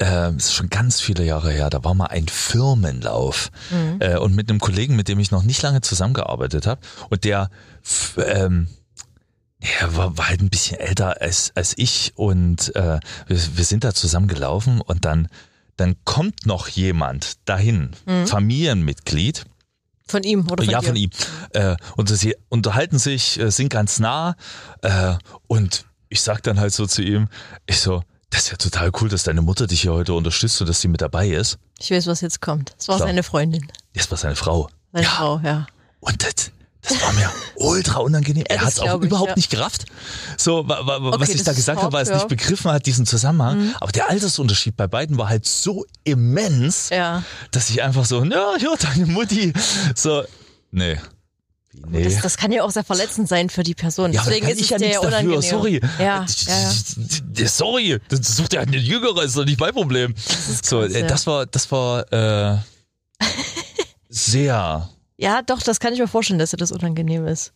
Ähm, 0.00 0.36
Es 0.38 0.46
ist 0.46 0.54
schon 0.54 0.68
ganz 0.68 1.00
viele 1.00 1.24
Jahre 1.24 1.52
her, 1.52 1.70
da 1.70 1.84
war 1.84 1.94
mal 1.94 2.06
ein 2.06 2.26
Firmenlauf 2.26 3.50
äh, 4.00 4.16
und 4.18 4.34
mit 4.34 4.50
einem 4.50 4.58
Kollegen, 4.58 4.96
mit 4.96 5.06
dem 5.06 5.20
ich 5.20 5.30
noch 5.30 5.44
nicht 5.44 5.62
lange 5.62 5.82
zusammengearbeitet 5.82 6.66
habe 6.66 6.80
und 7.10 7.22
der 7.22 7.48
ähm, 8.18 8.66
er 9.60 9.96
war, 9.96 10.18
war 10.18 10.28
halt 10.28 10.40
ein 10.40 10.50
bisschen 10.50 10.80
älter 10.80 11.20
als, 11.20 11.52
als 11.54 11.74
ich 11.78 12.12
und 12.16 12.74
äh, 12.74 12.98
wir, 13.28 13.38
wir 13.56 13.64
sind 13.64 13.84
da 13.84 13.94
zusammen 13.94 14.26
gelaufen 14.26 14.80
und 14.80 15.04
dann, 15.04 15.28
dann 15.76 15.94
kommt 16.04 16.46
noch 16.46 16.66
jemand 16.66 17.36
dahin, 17.44 17.90
Familienmitglied, 18.26 19.44
Von 20.12 20.22
ihm 20.24 20.46
oder 20.50 20.62
von 20.62 20.72
ja, 20.72 20.80
dir? 20.80 20.86
von 20.88 20.96
ihm. 20.96 21.10
Äh, 21.52 21.76
und 21.96 22.08
sie 22.08 22.36
unterhalten 22.50 22.98
sich, 22.98 23.40
äh, 23.40 23.50
sind 23.50 23.70
ganz 23.70 23.98
nah. 23.98 24.36
Äh, 24.82 25.14
und 25.48 25.86
ich 26.10 26.20
sag 26.20 26.42
dann 26.42 26.60
halt 26.60 26.72
so 26.74 26.86
zu 26.86 27.02
ihm, 27.02 27.28
ich 27.66 27.80
so, 27.80 28.02
das 28.30 28.42
ist 28.44 28.50
ja 28.50 28.56
total 28.58 28.90
cool, 29.00 29.08
dass 29.08 29.24
deine 29.24 29.40
Mutter 29.42 29.66
dich 29.66 29.80
hier 29.82 29.92
heute 29.94 30.12
unterstützt 30.14 30.60
und 30.60 30.68
dass 30.68 30.80
sie 30.82 30.88
mit 30.88 31.00
dabei 31.00 31.28
ist. 31.30 31.58
Ich 31.78 31.90
weiß, 31.90 32.06
was 32.06 32.20
jetzt 32.20 32.40
kommt. 32.42 32.74
Es 32.78 32.88
war 32.88 32.98
So. 32.98 33.04
seine 33.04 33.22
Freundin, 33.22 33.66
Das 33.94 34.10
war 34.10 34.18
seine 34.18 34.36
Frau. 34.36 34.68
seine 34.92 35.04
ja. 35.06 35.10
Frau, 35.10 35.40
ja. 35.42 35.66
Und 36.00 36.22
das, 36.22 36.50
das 36.82 37.00
war 37.00 37.12
mir 37.12 37.30
ultra 37.56 38.00
unangenehm. 38.00 38.44
Er 38.48 38.56
das 38.56 38.64
hat 38.64 38.72
es 38.72 38.78
auch 38.80 38.84
glaub 38.84 39.02
ich, 39.02 39.06
überhaupt 39.06 39.28
ja. 39.30 39.36
nicht 39.36 39.50
gerafft. 39.50 39.86
So, 40.36 40.68
wa, 40.68 40.84
wa, 40.86 40.98
was 41.00 41.14
Okay, 41.14 41.30
ich 41.32 41.36
das 41.38 41.44
da 41.44 41.52
gesagt 41.52 41.80
habe, 41.80 41.92
weil 41.92 42.00
er 42.00 42.02
es. 42.02 42.08
Mhm. 42.10 42.14
nicht 42.16 42.28
begriffen 42.28 42.70
hat, 42.72 42.86
diesen 42.86 43.06
Zusammenhang. 43.06 43.74
Aber 43.80 43.92
der 43.92 44.10
Altersunterschied 44.10 44.76
bei 44.76 44.86
beiden 44.88 45.16
war 45.16 45.28
halt 45.28 45.46
so 45.46 45.84
immens, 46.04 46.88
Ja. 46.90 47.22
dass 47.52 47.70
ich 47.70 47.82
einfach 47.82 48.04
so, 48.04 48.24
ja, 48.24 48.56
ja, 48.58 48.74
deine 48.80 49.06
Mutti. 49.06 49.52
So, 49.94 50.24
nee. 50.72 50.98
Nee. 51.88 52.04
Das, 52.04 52.20
das 52.20 52.36
kann 52.36 52.52
ja 52.52 52.64
auch 52.64 52.70
sehr 52.70 52.84
verletzend 52.84 53.28
sein 53.28 53.48
für 53.48 53.62
die 53.62 53.74
Person. 53.74 54.12
Ja, 54.12 54.22
Deswegen 54.24 54.46
ist 54.46 54.60
ich 54.60 54.68
ja 54.68 54.76
ja 54.78 54.88
dafür, 54.94 55.08
unangenehm. 55.08 55.40
sorry. 55.42 55.80
Ja, 55.98 56.26
ja. 56.46 57.46
Sorry, 57.48 57.98
das 58.08 58.36
sucht 58.36 58.52
ja 58.52 58.60
eine 58.60 58.76
Jüngere, 58.76 59.22
ist 59.22 59.36
doch 59.36 59.44
nicht 59.46 59.58
mein 59.58 59.72
Problem. 59.72 60.14
so, 60.62 60.80
krass, 60.80 60.92
äh, 60.92 61.00
ja. 61.00 61.06
das 61.06 61.26
war, 61.26 61.46
das 61.46 61.70
war 61.72 62.12
äh, 62.12 62.58
sehr. 64.08 64.90
Ja, 65.22 65.40
doch, 65.40 65.62
das 65.62 65.78
kann 65.78 65.92
ich 65.92 66.00
mir 66.00 66.08
vorstellen, 66.08 66.40
dass 66.40 66.50
dir 66.50 66.56
das 66.56 66.72
unangenehm 66.72 67.28
ist. 67.28 67.52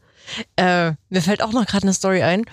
Äh, 0.55 0.93
mir 1.09 1.21
fällt 1.21 1.43
auch 1.43 1.51
noch 1.51 1.67
gerade 1.67 1.83
eine 1.83 1.95
Story 1.95 2.23
ein. 2.23 2.45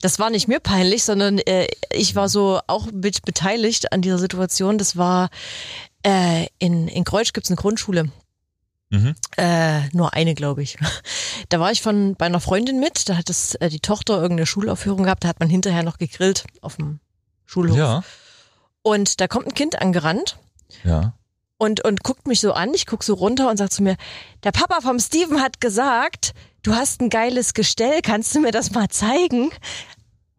Das 0.00 0.20
war 0.20 0.30
nicht 0.30 0.46
mir 0.46 0.60
peinlich, 0.60 1.02
sondern 1.02 1.38
äh, 1.38 1.66
ich 1.90 2.14
war 2.14 2.28
so 2.28 2.60
auch 2.68 2.86
mit 2.92 3.24
beteiligt 3.24 3.92
an 3.92 4.00
dieser 4.00 4.18
Situation. 4.18 4.78
Das 4.78 4.96
war 4.96 5.30
äh, 6.04 6.46
in, 6.60 6.86
in 6.86 7.02
Kreutsch 7.02 7.32
gibt's 7.32 7.50
eine 7.50 7.56
Grundschule. 7.56 8.12
Mhm. 8.90 9.16
Äh, 9.36 9.88
nur 9.88 10.14
eine, 10.14 10.34
glaube 10.36 10.62
ich. 10.62 10.78
Da 11.48 11.60
war 11.60 11.72
ich 11.72 11.82
von 11.82 12.14
bei 12.14 12.26
einer 12.26 12.40
Freundin 12.40 12.78
mit, 12.78 13.08
da 13.08 13.16
hat 13.16 13.28
es 13.28 13.56
äh, 13.56 13.68
die 13.68 13.80
Tochter 13.80 14.14
irgendeine 14.14 14.46
Schulaufführung 14.46 15.02
gehabt, 15.02 15.24
da 15.24 15.28
hat 15.28 15.40
man 15.40 15.48
hinterher 15.48 15.82
noch 15.82 15.98
gegrillt 15.98 16.44
auf 16.62 16.76
dem 16.76 17.00
Schulhof. 17.44 17.76
Ja, 17.76 18.02
Und 18.82 19.20
da 19.20 19.26
kommt 19.28 19.46
ein 19.46 19.54
Kind 19.54 19.82
angerannt 19.82 20.38
ja. 20.82 21.14
Und, 21.58 21.84
und 21.84 22.02
guckt 22.02 22.26
mich 22.26 22.40
so 22.40 22.52
an. 22.52 22.74
Ich 22.74 22.86
guck 22.86 23.02
so 23.04 23.14
runter 23.14 23.48
und 23.50 23.56
sagt 23.56 23.72
zu 23.72 23.82
mir, 23.82 23.96
der 24.42 24.52
Papa 24.52 24.80
vom 24.80 24.98
Steven 24.98 25.40
hat 25.40 25.60
gesagt, 25.60 26.32
du 26.62 26.74
hast 26.74 27.00
ein 27.00 27.10
geiles 27.10 27.54
Gestell, 27.54 28.00
kannst 28.02 28.34
du 28.34 28.40
mir 28.40 28.50
das 28.52 28.70
mal 28.72 28.88
zeigen? 28.88 29.50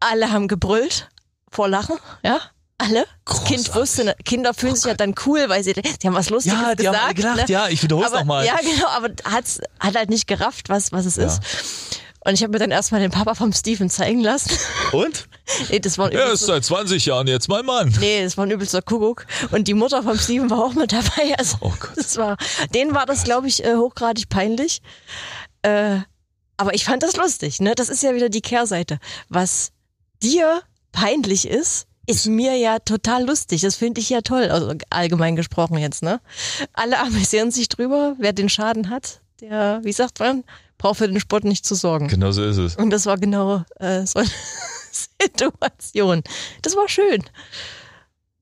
Alle 0.00 0.30
haben 0.30 0.48
gebrüllt 0.48 1.08
vor 1.50 1.68
Lachen, 1.68 1.96
ja? 2.22 2.40
Alle. 2.78 3.06
Das 3.24 3.44
Kind 3.44 3.64
Großartig. 3.72 3.74
wusste, 3.74 4.16
Kinder 4.26 4.52
fühlen 4.52 4.76
sich 4.76 4.84
ja 4.84 4.92
dann 4.94 5.14
cool, 5.24 5.48
weil 5.48 5.64
sie, 5.64 5.72
sie 5.72 6.06
haben 6.06 6.14
was 6.14 6.28
Lustiges 6.28 6.58
Ja, 6.60 6.74
die 6.74 6.76
gesagt. 6.84 6.96
haben 6.98 7.04
alle 7.06 7.14
gelacht, 7.14 7.36
ne? 7.48 7.52
ja, 7.54 7.68
ich 7.68 7.82
wiederhole 7.82 8.06
es 8.06 8.12
nochmal. 8.12 8.44
Ja, 8.44 8.56
genau, 8.60 8.88
aber 8.88 9.08
hat's, 9.24 9.60
hat 9.80 9.96
halt 9.96 10.10
nicht 10.10 10.26
gerafft, 10.26 10.68
was, 10.68 10.92
was 10.92 11.06
es 11.06 11.16
Ja. 11.16 11.24
ist. 11.24 11.40
Und 12.26 12.34
ich 12.34 12.42
habe 12.42 12.50
mir 12.50 12.58
dann 12.58 12.72
erstmal 12.72 13.00
den 13.00 13.12
Papa 13.12 13.36
vom 13.36 13.52
Steven 13.52 13.88
zeigen 13.88 14.20
lassen. 14.20 14.50
Und? 14.90 15.28
nee, 15.70 15.78
das 15.78 15.96
war 15.96 16.06
ein 16.06 16.12
Er 16.12 16.32
ist 16.32 16.44
seit 16.44 16.64
20 16.64 17.06
Jahren 17.06 17.28
jetzt 17.28 17.48
mein 17.48 17.64
Mann. 17.64 17.94
Nee, 18.00 18.24
das 18.24 18.36
war 18.36 18.44
ein 18.44 18.50
übelster 18.50 18.82
Kuckuck. 18.82 19.26
Und 19.52 19.68
die 19.68 19.74
Mutter 19.74 20.02
vom 20.02 20.18
Steven 20.18 20.50
war 20.50 20.64
auch 20.64 20.74
mit 20.74 20.90
dabei. 20.90 21.38
Also, 21.38 21.58
Oh 21.60 21.72
Gott. 21.78 21.92
Das 21.94 22.16
war, 22.16 22.36
denen 22.74 22.94
war 22.94 23.06
das, 23.06 23.22
glaube 23.22 23.46
ich, 23.46 23.64
äh, 23.64 23.76
hochgradig 23.76 24.28
peinlich. 24.28 24.82
Äh, 25.62 25.98
aber 26.56 26.74
ich 26.74 26.84
fand 26.84 27.04
das 27.04 27.16
lustig. 27.16 27.60
Ne? 27.60 27.76
Das 27.76 27.88
ist 27.88 28.02
ja 28.02 28.12
wieder 28.16 28.28
die 28.28 28.40
Kehrseite. 28.40 28.98
Was 29.28 29.70
dir 30.20 30.62
peinlich 30.90 31.46
ist, 31.46 31.86
ist 32.06 32.26
mir 32.26 32.56
ja 32.56 32.80
total 32.80 33.24
lustig. 33.24 33.60
Das 33.60 33.76
finde 33.76 34.00
ich 34.00 34.10
ja 34.10 34.22
toll. 34.22 34.50
Also 34.50 34.74
allgemein 34.90 35.36
gesprochen 35.36 35.78
jetzt. 35.78 36.02
Ne? 36.02 36.20
Alle 36.72 36.98
amüsieren 36.98 37.52
sich 37.52 37.68
drüber. 37.68 38.16
Wer 38.18 38.32
den 38.32 38.48
Schaden 38.48 38.90
hat, 38.90 39.20
der, 39.40 39.78
wie 39.84 39.92
sagt 39.92 40.18
man, 40.18 40.42
braucht 40.78 40.98
für 40.98 41.08
den 41.08 41.20
Sport 41.20 41.44
nicht 41.44 41.64
zu 41.64 41.74
sorgen. 41.74 42.08
Genau 42.08 42.30
so 42.32 42.44
ist 42.44 42.56
es. 42.58 42.76
Und 42.76 42.90
das 42.90 43.06
war 43.06 43.16
genau 43.18 43.64
äh, 43.76 44.04
so 44.06 44.18
eine 44.20 44.28
Situation. 44.92 46.22
Das 46.62 46.76
war 46.76 46.88
schön. 46.88 47.22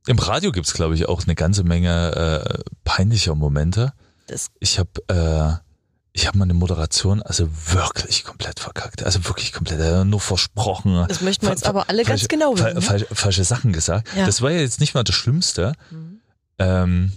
Im 0.07 0.19
Radio 0.19 0.53
gibt's 0.53 0.75
glaube 0.75 0.95
ich, 0.95 1.09
auch 1.09 1.23
eine 1.25 1.35
ganze 1.35 1.65
Menge 1.65 2.45
äh, 2.47 2.63
peinlicher 2.85 3.35
Momente. 3.35 3.93
Das 4.27 4.49
Ich 4.61 4.79
habe 4.79 4.91
äh, 5.09 5.63
ich 6.17 6.29
habe 6.29 6.39
meine 6.39 6.55
Moderation 6.55 7.23
also 7.23 7.49
wirklich 7.73 8.23
komplett 8.25 8.61
verkackt. 8.61 9.03
Also 9.03 9.25
wirklich 9.25 9.53
komplett. 9.53 9.81
äh, 9.81 10.05
Nur 10.05 10.21
versprochen. 10.21 11.05
Das 11.09 11.21
möchten 11.23 11.47
wir 11.47 11.51
jetzt 11.51 11.65
Fa- 11.65 11.71
aber 11.71 11.89
alle 11.89 12.05
ganz 12.05 12.21
falsche- 12.23 12.29
genau 12.29 12.55
fa- 12.55 12.67
wissen, 12.67 12.75
ne? 12.77 12.83
falsche, 12.83 13.07
falsche 13.15 13.45
Sachen 13.45 13.73
gesagt. 13.73 14.09
Ja. 14.17 14.25
Das 14.27 14.41
war 14.41 14.51
ja 14.53 14.61
jetzt 14.61 14.79
nicht 14.81 14.95
mal 14.95 15.03
das 15.03 15.15
Schlimmste. 15.17 15.73
Mhm. 15.91 16.21
Ähm, 16.59 17.13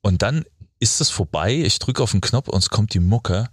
und 0.00 0.22
dann 0.22 0.44
ist 0.80 1.00
es 1.02 1.10
vorbei. 1.10 1.52
Ich 1.54 1.78
drücke 1.80 2.02
auf 2.02 2.12
den 2.12 2.20
Knopf 2.22 2.48
und 2.48 2.60
es 2.62 2.70
kommt 2.70 2.94
die 2.94 3.00
Mucke. 3.00 3.48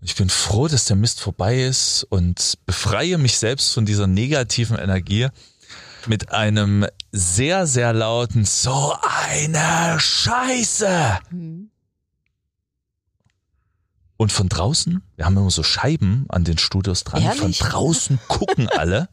Ich 0.00 0.14
bin 0.14 0.30
froh, 0.30 0.68
dass 0.68 0.84
der 0.84 0.96
Mist 0.96 1.20
vorbei 1.20 1.62
ist 1.64 2.04
und 2.08 2.58
befreie 2.66 3.18
mich 3.18 3.38
selbst 3.38 3.72
von 3.72 3.84
dieser 3.84 4.06
negativen 4.06 4.78
Energie 4.78 5.28
mit 6.06 6.32
einem 6.32 6.86
sehr, 7.10 7.66
sehr 7.66 7.92
lauten 7.92 8.44
So 8.44 8.94
eine 9.02 9.98
Scheiße. 9.98 11.18
Mhm. 11.30 11.70
Und 14.16 14.32
von 14.32 14.48
draußen, 14.48 15.02
wir 15.16 15.24
haben 15.24 15.36
immer 15.36 15.50
so 15.50 15.62
Scheiben 15.62 16.26
an 16.28 16.44
den 16.44 16.58
Studios 16.58 17.04
dran, 17.04 17.22
Ehrlich? 17.22 17.58
von 17.58 17.68
draußen 17.68 18.18
gucken 18.28 18.68
alle. 18.68 19.08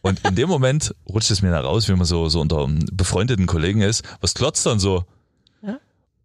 Und 0.00 0.24
in 0.26 0.34
dem 0.34 0.48
Moment 0.48 0.94
rutscht 1.08 1.30
es 1.30 1.42
mir 1.42 1.50
da 1.50 1.60
raus, 1.60 1.88
wie 1.88 1.92
man 1.92 2.04
so, 2.04 2.28
so 2.28 2.40
unter 2.40 2.68
befreundeten 2.92 3.46
Kollegen 3.46 3.82
ist. 3.82 4.04
Was 4.20 4.34
klotzt 4.34 4.66
dann 4.66 4.80
so? 4.80 5.04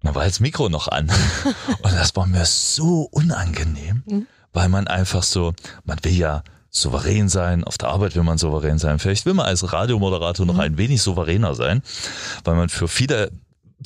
Dann 0.04 0.16
war 0.16 0.24
das 0.26 0.40
Mikro 0.40 0.70
noch 0.70 0.88
an. 0.88 1.10
Und 1.82 1.94
das 1.94 2.16
war 2.16 2.26
mir 2.28 2.46
so 2.46 3.08
unangenehm, 3.12 4.04
Mhm. 4.06 4.28
weil 4.54 4.70
man 4.70 4.88
einfach 4.88 5.24
so, 5.24 5.54
man 5.84 5.98
will 6.04 6.14
ja 6.14 6.44
souverän 6.70 7.28
sein, 7.30 7.64
auf 7.64 7.78
der 7.78 7.90
Arbeit 7.90 8.16
will 8.16 8.24
man 8.24 8.38
souverän 8.38 8.78
sein. 8.78 9.00
Vielleicht 9.00 9.26
will 9.26 9.34
man 9.34 9.46
als 9.48 9.72
Radiomoderator 9.74 10.46
Mhm. 10.46 10.52
noch 10.54 10.60
ein 10.60 10.78
wenig 10.78 11.02
souveräner 11.02 11.56
sein, 11.56 11.82
weil 12.44 12.56
man 12.56 12.70
für 12.70 12.88
viele, 12.88 13.32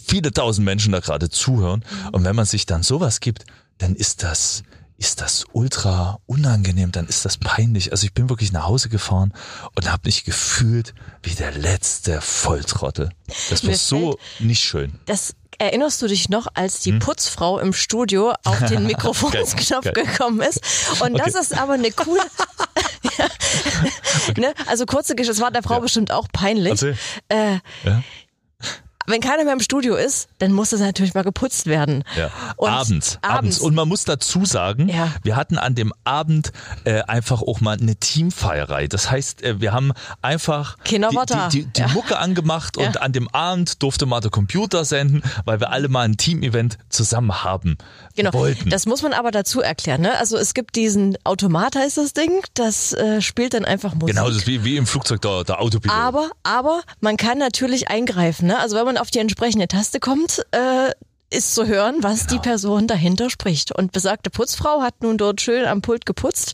viele 0.03 0.32
tausend 0.32 0.65
Menschen 0.65 0.91
da 0.91 1.00
gerade 1.00 1.30
zuhören. 1.30 1.84
Mhm. 1.89 2.10
Und 2.10 2.24
wenn 2.25 2.36
man 2.36 2.46
sich 2.46 2.65
dann 2.65 2.84
sowas 2.84 3.20
gibt, 3.22 3.46
dann 3.77 3.96
ist 3.96 4.24
das, 4.24 4.63
ist 4.98 5.22
das 5.22 5.46
ultra 5.53 6.20
unangenehm, 6.25 6.91
dann 6.91 7.08
ist 7.08 7.24
das 7.25 7.38
peinlich. 7.38 7.91
Also 7.91 8.06
ich 8.06 8.13
bin 8.13 8.30
wirklich 8.30 8.51
nach 8.51 8.65
Hause 8.68 8.89
gefahren 8.89 9.34
und 9.75 9.89
habe 9.91 10.01
mich 10.06 10.24
gefühlt 10.25 10.94
wie 11.24 11.34
der 11.34 11.51
letzte 11.58 12.20
Volltrottel. 12.22 13.10
Das 13.50 13.65
war 13.65 13.74
so 13.75 14.18
nicht 14.39 14.62
schön. 14.63 15.00
Das 15.06 15.34
erinnerst 15.62 16.01
du 16.01 16.08
dich 16.08 16.30
noch, 16.30 16.48
als 16.56 16.80
die 16.80 16.94
Putzfrau 16.94 17.60
im 17.60 17.72
Studio 17.74 18.34
auf 18.44 18.60
den 18.70 18.86
Mikrofonsknopf 18.88 19.86
Hm? 19.86 19.94
Geil. 19.94 20.06
gekommen 20.06 20.41
ist? 20.41 20.60
Und 21.01 21.18
das 21.20 21.36
ist 21.36 21.58
aber 21.58 21.74
eine 21.74 21.91
coole. 21.91 22.22
ja. 23.18 23.27
ne? 24.38 24.53
Also 24.68 24.86
kurze 24.86 25.15
Geschichte, 25.15 25.34
das 25.36 25.41
war 25.44 25.51
der 25.51 25.63
Frau 25.63 25.75
Ja. 25.75 25.80
bestimmt 25.80 26.12
auch 26.12 26.27
peinlich. 26.34 26.82
Äh, 27.30 27.60
Ja? 27.84 28.03
Wenn 29.08 29.22
keiner 29.22 29.43
mehr 29.43 29.53
im 29.53 29.60
Studio 29.60 29.96
ist, 29.96 30.27
dann 30.39 30.51
muss 30.53 30.70
das 30.72 30.79
natürlich 30.79 31.13
mal 31.13 31.24
geputzt 31.24 31.65
werden. 31.65 32.03
Ja. 32.17 32.29
Abends, 32.58 32.62
abends, 32.62 33.20
abends. 33.22 33.60
Und 33.60 33.75
man 33.75 33.88
muss 33.88 34.05
dazu 34.05 34.46
sagen, 34.46 34.89
Ja. 34.89 35.10
wir 35.24 35.36
hatten 35.36 35.58
an 35.58 35.75
dem 35.75 35.93
Abend 36.03 36.51
äh, 36.84 37.01
einfach 37.03 37.41
auch 37.41 37.62
mal 37.62 37.77
eine 37.79 37.96
Teamfeierei. 37.96 38.88
Das 38.88 39.10
heißt, 39.12 39.41
äh, 39.43 39.60
wir 39.62 39.74
haben 39.74 39.91
einfach 40.22 40.77
Kinder 40.84 41.10
die, 41.10 41.17
die, 41.17 41.50
die, 41.63 41.65
die 41.74 41.81
Ja. 41.81 41.88
Mucke 41.89 42.17
angemacht 42.17 42.77
und 42.77 43.01
an 43.01 43.12
dem 43.12 43.27
Abend 43.29 43.81
durfte 43.84 44.05
mal 44.05 44.20
der 44.22 44.31
Computer 44.31 44.86
senden, 44.86 45.24
weil 45.46 45.60
wir 45.60 45.72
alle 45.72 45.88
mal 45.89 46.01
ein 46.03 46.17
Team-Event 46.17 46.77
zusammen 46.89 47.43
haben 47.43 47.77
Genau, 48.15 48.34
wollten. 48.34 48.70
das 48.70 48.86
muss 48.86 49.01
man 49.01 49.13
aber 49.13 49.31
dazu 49.31 49.62
erklären. 49.62 50.01
Ne? 50.01 50.17
Also 50.17 50.38
es 50.38 50.53
gibt 50.53 50.75
diesen 50.75 51.17
Automat, 51.24 51.75
heißt 51.75 51.98
das 51.98 52.13
Ding, 52.13 52.31
das 52.53 52.93
äh, 52.93 53.22
spielt 53.22 53.53
dann 53.53 53.65
einfach 53.65 53.93
Musik. 53.96 54.15
genau, 54.15 54.27
das 54.27 54.38
ist 54.38 54.48
wie, 54.48 54.63
wie 54.63 54.77
im 54.77 54.86
Flugzeug 54.86 55.22
der, 55.22 55.43
der 55.43 55.62
Autopilot. 55.62 55.96
Aber, 55.96 56.29
aber 56.43 56.81
man 57.00 57.17
kann 57.17 57.38
natürlich 57.38 57.89
eingreifen. 57.89 58.48
Ne? 58.48 58.60
Also 58.60 58.75
wenn 58.77 58.86
man 58.86 58.90
auf 58.98 59.12
die 59.12 59.19
entsprechende 59.19 59.67
Taste 59.67 60.00
kommt, 60.00 60.45
äh, 60.51 60.91
ist 61.31 61.55
zu 61.55 61.65
hören, 61.65 61.95
was 62.01 62.27
Genau. 62.27 62.33
die 62.41 62.50
Person 62.50 62.88
dahinter 62.88 63.29
spricht. 63.29 63.71
Und 63.71 63.91
besagte 63.93 64.29
Putzfrau 64.29 64.81
hat 64.81 65.01
nun 65.01 65.17
dort 65.17 65.39
schön 65.41 65.65
am 65.65 65.81
Pult 65.81 66.05
geputzt, 66.05 66.53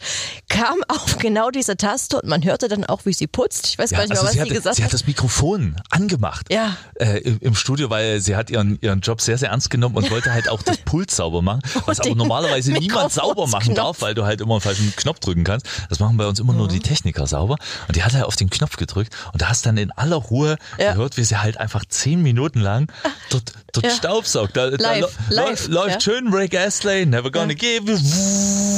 kam 0.49 0.75
auf 0.87 1.17
genau 1.17 1.49
diese 1.49 1.75
Taste 1.77 2.21
und 2.21 2.29
man 2.29 2.43
hörte 2.45 2.67
dann 2.67 2.85
auch, 2.85 3.05
wie 3.05 3.13
sie 3.13 3.27
putzt. 3.27 3.65
Ich 3.67 3.77
weiß 3.79 3.91
Ja, 3.91 3.97
gar 3.97 4.03
nicht 4.03 4.09
mehr, 4.13 4.19
also 4.19 4.25
was 4.27 4.31
sie, 4.33 4.37
sie, 4.37 4.41
hatte, 4.41 4.53
gesagt 4.53 4.75
sie 4.75 4.83
hat. 4.83 4.89
hat 4.89 4.93
das 4.93 5.07
Mikrofon 5.07 5.75
angemacht 5.89 6.45
Ja. 6.51 6.77
äh, 6.95 7.17
im 7.19 7.39
im 7.47 7.55
Studio, 7.55 7.89
weil 7.89 8.19
sie 8.21 8.35
hat 8.35 8.49
ihren, 8.49 8.77
ihren 8.81 9.01
Job 9.01 9.19
sehr, 9.21 9.37
sehr 9.37 9.49
ernst 9.49 9.69
genommen 9.69 9.95
und 9.97 10.11
wollte 10.11 10.31
halt 10.33 10.47
auch 10.49 10.61
das 10.61 10.77
Pult 10.77 11.09
sauber 11.11 11.41
machen, 11.41 11.61
was 11.85 11.99
aber 11.99 12.13
normalerweise 12.15 12.71
niemand 12.79 13.11
sauber 13.11 13.47
machen 13.47 13.73
darf, 13.73 14.01
weil 14.01 14.13
du 14.13 14.25
halt 14.25 14.41
immer 14.41 14.55
einen 14.55 14.61
falschen 14.61 14.93
Knopf 14.95 15.19
drücken 15.19 15.43
kannst. 15.43 15.65
Das 15.89 15.99
machen 15.99 16.17
bei 16.17 16.27
uns 16.27 16.39
immer 16.39 16.53
nur 16.53 16.67
die 16.67 16.79
Techniker 16.79 17.25
sauber 17.25 17.57
und 17.87 17.95
die 17.95 18.03
hat 18.03 18.13
halt 18.13 18.25
auf 18.25 18.35
den 18.35 18.49
Knopf 18.51 18.77
gedrückt 18.77 19.15
und 19.33 19.41
da 19.41 19.49
hast 19.49 19.65
dann 19.65 19.77
in 19.77 19.91
aller 19.91 20.17
Ruhe 20.17 20.57
Ja. 20.77 20.91
gehört, 20.93 21.17
wie 21.17 21.23
sie 21.23 21.37
halt 21.37 21.57
einfach 21.59 21.83
zehn 21.87 22.21
Minuten 22.21 22.59
lang 22.59 22.91
dort, 23.31 23.53
dort 23.73 23.85
Ja. 23.87 23.91
Staubsaugt. 23.91 24.55
Da, 24.55 24.66
da 24.71 24.91
Live, 24.91 25.01
lo- 25.01 25.35
live, 25.35 25.67
läuft 25.67 25.89
ja. 25.95 25.99
schön 26.01 26.33
Rick 26.33 26.55
Astley, 26.57 27.05
Never 27.05 27.31
Gonna 27.31 27.53
Give. 27.53 27.91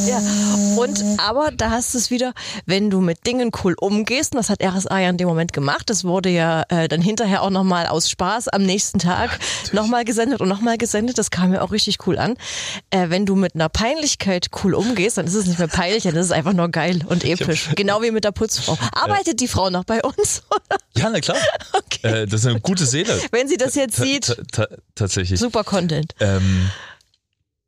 Ja, 0.08 0.22
und 0.78 1.04
aber 1.20 1.52
da 1.52 1.72
hast 1.72 1.94
du 1.94 1.98
es 1.98 2.10
wieder, 2.10 2.34
wenn 2.66 2.90
du 2.90 3.00
mit 3.02 3.26
Dingen 3.28 3.52
cool 3.64 3.76
umgehst, 3.80 4.34
und 4.34 4.38
das 4.38 4.50
hat 4.50 4.64
RSA 4.64 5.00
ja 5.00 5.10
in 5.10 5.18
dem 5.18 5.28
Moment 5.28 5.54
gemacht, 5.54 5.90
das 5.90 6.04
wurde 6.04 6.30
ja 6.30 6.64
äh, 6.70 6.88
dann 6.88 7.02
hinterher 7.02 7.42
auch 7.44 7.50
nochmal 7.50 7.88
aus 7.88 8.10
Spaß 8.10 8.48
am 8.50 8.64
nächsten 8.64 9.00
Tag 9.00 9.40
nochmal 9.72 10.06
gesendet 10.06 10.42
und 10.42 10.48
nochmal 10.50 10.78
gesendet, 10.78 11.18
das 11.18 11.32
kam 11.32 11.54
ja 11.54 11.62
auch 11.62 11.72
richtig 11.72 11.98
cool 12.08 12.18
an. 12.18 12.36
Äh, 12.92 13.10
wenn 13.10 13.26
du 13.26 13.36
mit 13.36 13.56
einer 13.56 13.70
Peinlichkeit 13.70 14.48
cool 14.64 14.74
umgehst, 14.74 15.18
dann 15.18 15.28
ist 15.28 15.36
es 15.36 15.46
nicht 15.46 15.60
mehr 15.60 15.68
peinlich, 15.68 16.04
dann 16.04 16.16
ist 16.16 16.26
es 16.28 16.32
einfach 16.32 16.54
nur 16.54 16.70
geil 16.70 17.02
und 17.08 17.24
episch. 17.24 17.70
Genau 17.76 18.02
wie 18.02 18.12
mit 18.12 18.24
der 18.26 18.32
Putzfrau. 18.32 18.78
Arbeitet 18.94 19.40
die 19.40 19.48
Frau 19.48 19.70
noch 19.70 19.84
bei 19.86 20.02
uns? 20.04 20.44
Ja, 20.98 21.10
na 21.10 21.20
klar. 21.22 21.38
Okay. 21.72 22.24
Äh, 22.24 22.26
das 22.28 22.42
ist 22.42 22.48
eine 22.48 22.60
gute 22.60 22.86
Seele. 22.86 23.18
Wenn 23.32 23.48
sie 23.48 23.56
das 23.56 23.76
jetzt 23.76 23.96
sieht, 23.96 24.26
ta- 24.52 24.66
ta- 24.66 24.76
tatsächlich. 24.96 25.40
super 25.40 25.64
Content. 25.80 26.16
Ähm, 26.20 26.70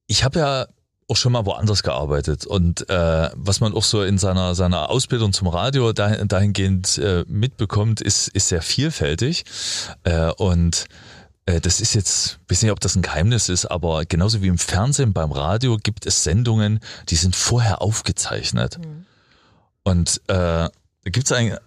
ich 0.08 0.24
habe 0.24 0.40
ja 0.40 0.68
auch 1.08 1.16
schon 1.18 1.34
mal 1.34 1.46
woanders 1.46 1.84
gearbeitet 1.84 2.46
und 2.46 2.90
äh, 2.90 3.30
was 3.34 3.60
man 3.60 3.74
auch 3.74 3.84
so 3.84 4.02
in 4.02 4.18
seiner 4.18 4.56
seiner 4.56 4.90
Ausbildung 4.90 5.34
zum 5.34 5.50
Radio 5.50 5.92
dahin, 5.92 6.28
dahingehend 6.28 6.98
äh, 7.00 7.26
mitbekommt, 7.28 8.00
ist 8.00 8.30
ist 8.30 8.48
sehr 8.48 8.62
vielfältig 8.62 9.44
äh, 10.04 10.32
und 10.32 10.86
äh, 11.46 11.60
das 11.60 11.82
ist 11.82 11.96
jetzt, 11.96 12.40
weiß 12.48 12.62
nicht, 12.62 12.72
ob 12.72 12.80
das 12.80 12.96
ein 12.96 13.02
Geheimnis 13.02 13.50
ist, 13.50 13.66
aber 13.66 14.06
genauso 14.06 14.42
wie 14.42 14.48
im 14.48 14.58
Fernsehen, 14.58 15.14
beim 15.14 15.32
Radio 15.32 15.78
gibt 15.82 16.06
es 16.06 16.24
Sendungen, 16.24 16.80
die 17.10 17.16
sind 17.16 17.36
vorher 17.36 17.82
aufgezeichnet. 17.82 18.80
Und 19.84 20.22
äh, 20.28 20.34
da 20.34 20.72
gibt's 21.06 21.32
einen, 21.32 21.58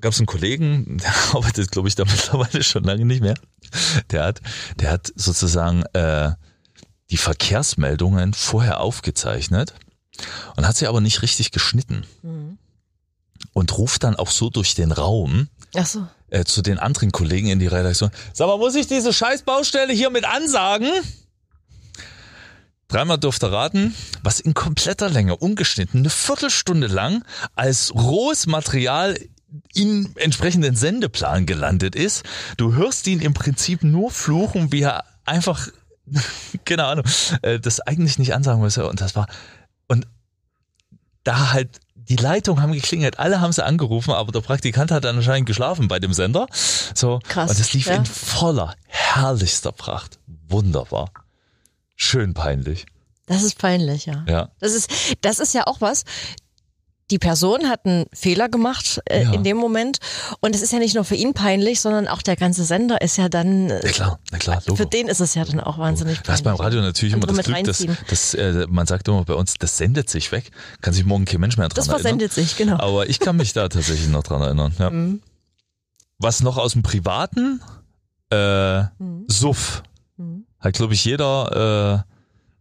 gab 0.00 0.12
es 0.12 0.18
einen 0.18 0.26
Kollegen, 0.26 0.98
der 1.02 1.12
arbeitet, 1.34 1.70
glaube 1.70 1.88
ich, 1.88 1.94
da 1.94 2.04
mittlerweile 2.06 2.62
schon 2.62 2.84
lange 2.84 3.04
nicht 3.04 3.20
mehr. 3.20 3.34
Der 4.10 4.24
hat, 4.24 4.40
der 4.78 4.90
hat 4.90 5.12
sozusagen 5.14 5.82
äh, 5.92 6.32
die 7.10 7.16
Verkehrsmeldungen 7.16 8.34
vorher 8.34 8.80
aufgezeichnet 8.80 9.74
und 10.56 10.66
hat 10.66 10.76
sie 10.76 10.86
aber 10.86 11.00
nicht 11.00 11.22
richtig 11.22 11.50
geschnitten. 11.52 12.06
Und 13.52 13.78
ruft 13.78 14.04
dann 14.04 14.16
auch 14.16 14.30
so 14.30 14.50
durch 14.50 14.74
den 14.74 14.92
Raum 14.92 15.48
Ach 15.76 15.86
so. 15.86 16.06
äh, 16.28 16.44
zu 16.44 16.60
den 16.60 16.78
anderen 16.78 17.12
Kollegen 17.12 17.48
in 17.48 17.58
die 17.60 17.66
Redaktion. 17.66 18.10
Sag 18.32 18.48
mal, 18.48 18.58
muss 18.58 18.74
ich 18.74 18.86
diese 18.88 19.12
scheiß 19.12 19.42
Baustelle 19.42 19.92
hier 19.92 20.10
mit 20.10 20.24
ansagen? 20.24 20.90
Dreimal 22.88 23.18
durfte 23.18 23.52
raten, 23.52 23.94
was 24.22 24.40
in 24.40 24.54
kompletter 24.54 25.10
Länge, 25.10 25.36
ungeschnitten, 25.36 26.00
eine 26.00 26.10
Viertelstunde 26.10 26.86
lang 26.86 27.22
als 27.54 27.94
rohes 27.94 28.46
Material 28.46 29.18
in 29.74 30.14
entsprechenden 30.16 30.76
Sendeplan 30.76 31.46
gelandet 31.46 31.94
ist. 31.94 32.24
Du 32.56 32.74
hörst 32.74 33.06
ihn 33.06 33.20
im 33.20 33.34
Prinzip 33.34 33.82
nur 33.82 34.10
fluchen, 34.10 34.72
wie 34.72 34.82
er 34.82 35.04
einfach, 35.24 35.68
keine 36.64 36.84
Ahnung, 36.84 37.04
äh, 37.42 37.58
das 37.58 37.80
eigentlich 37.80 38.18
nicht 38.18 38.34
ansagen 38.34 38.60
müsse. 38.60 38.88
Und 38.88 39.00
das 39.00 39.16
war, 39.16 39.26
und 39.86 40.06
da 41.24 41.52
halt 41.52 41.80
die 41.94 42.16
Leitungen 42.16 42.62
haben 42.62 42.72
geklingelt, 42.72 43.18
alle 43.18 43.40
haben 43.40 43.52
sie 43.52 43.64
angerufen, 43.64 44.12
aber 44.12 44.32
der 44.32 44.40
Praktikant 44.40 44.90
hat 44.90 45.04
dann 45.04 45.16
anscheinend 45.16 45.46
geschlafen 45.46 45.88
bei 45.88 45.98
dem 45.98 46.14
Sender. 46.14 46.46
So, 46.94 47.20
Krass, 47.22 47.50
und 47.50 47.60
das 47.60 47.74
lief 47.74 47.86
ja. 47.86 47.96
in 47.96 48.06
voller, 48.06 48.74
herrlichster 48.86 49.72
Pracht. 49.72 50.18
Wunderbar. 50.48 51.10
Schön 51.96 52.32
peinlich. 52.32 52.86
Das 53.26 53.42
ist 53.42 53.58
peinlich, 53.58 54.06
ja. 54.06 54.24
Ja. 54.26 54.48
Das 54.58 54.72
ist, 54.72 54.90
das 55.20 55.38
ist 55.38 55.52
ja 55.52 55.66
auch 55.66 55.82
was. 55.82 56.04
Die 57.10 57.18
Person 57.18 57.68
hat 57.68 57.86
einen 57.86 58.04
Fehler 58.12 58.48
gemacht 58.48 59.00
äh, 59.08 59.22
Ja. 59.24 59.32
in 59.32 59.42
dem 59.44 59.56
Moment 59.56 59.98
und 60.40 60.54
es 60.54 60.60
ist 60.62 60.72
ja 60.72 60.78
nicht 60.78 60.94
nur 60.94 61.04
für 61.04 61.14
ihn 61.14 61.32
peinlich, 61.34 61.80
sondern 61.80 62.06
auch 62.06 62.20
der 62.22 62.36
ganze 62.36 62.64
Sender 62.64 63.00
ist 63.00 63.16
ja 63.16 63.28
dann, 63.28 63.70
äh, 63.70 63.80
Na 63.82 63.90
klar, 63.90 64.18
na 64.30 64.38
klar, 64.38 64.62
Logo. 64.66 64.76
für 64.76 64.86
den 64.86 65.08
ist 65.08 65.20
es 65.20 65.34
ja 65.34 65.44
dann 65.44 65.60
auch 65.60 65.78
wahnsinnig 65.78 66.20
Du 66.20 66.30
hast 66.30 66.42
beim 66.44 66.56
peinlich. 66.56 66.66
Radio 66.76 66.82
natürlich 66.82 67.14
immer 67.14 67.26
das 67.26 67.44
Glück, 67.46 67.64
dass, 67.64 67.86
dass 68.08 68.34
äh, 68.34 68.66
man 68.68 68.86
sagt 68.86 69.08
immer 69.08 69.24
bei 69.24 69.34
uns, 69.34 69.54
das 69.58 69.78
sendet 69.78 70.10
sich 70.10 70.30
weg. 70.32 70.50
Kann 70.82 70.92
sich 70.92 71.04
morgen 71.06 71.24
kein 71.24 71.40
Mensch 71.40 71.56
mehr 71.56 71.68
dran 71.68 71.76
Das 71.76 71.88
erinnern. 71.88 72.02
versendet 72.02 72.32
sich, 72.32 72.56
genau. 72.56 72.74
Mhm. 72.74 72.80
Aber 72.80 73.08
ich 73.08 73.20
kann 73.20 73.36
mich 73.36 73.52
da 73.54 73.68
tatsächlich 73.68 74.08
noch 74.08 74.22
dran 74.22 74.42
erinnern. 74.42 74.74
Ja. 74.78 74.90
Was 76.18 76.42
noch 76.42 76.56
aus 76.58 76.72
dem 76.72 76.82
Privaten? 76.82 77.60
Äh, 78.30 78.82
Mhm. 78.98 79.24
Suff. 79.28 79.82
Hat, 80.60 80.72
glaube 80.74 80.92
ich, 80.94 81.04
jeder 81.04 82.04
äh, 82.04 82.17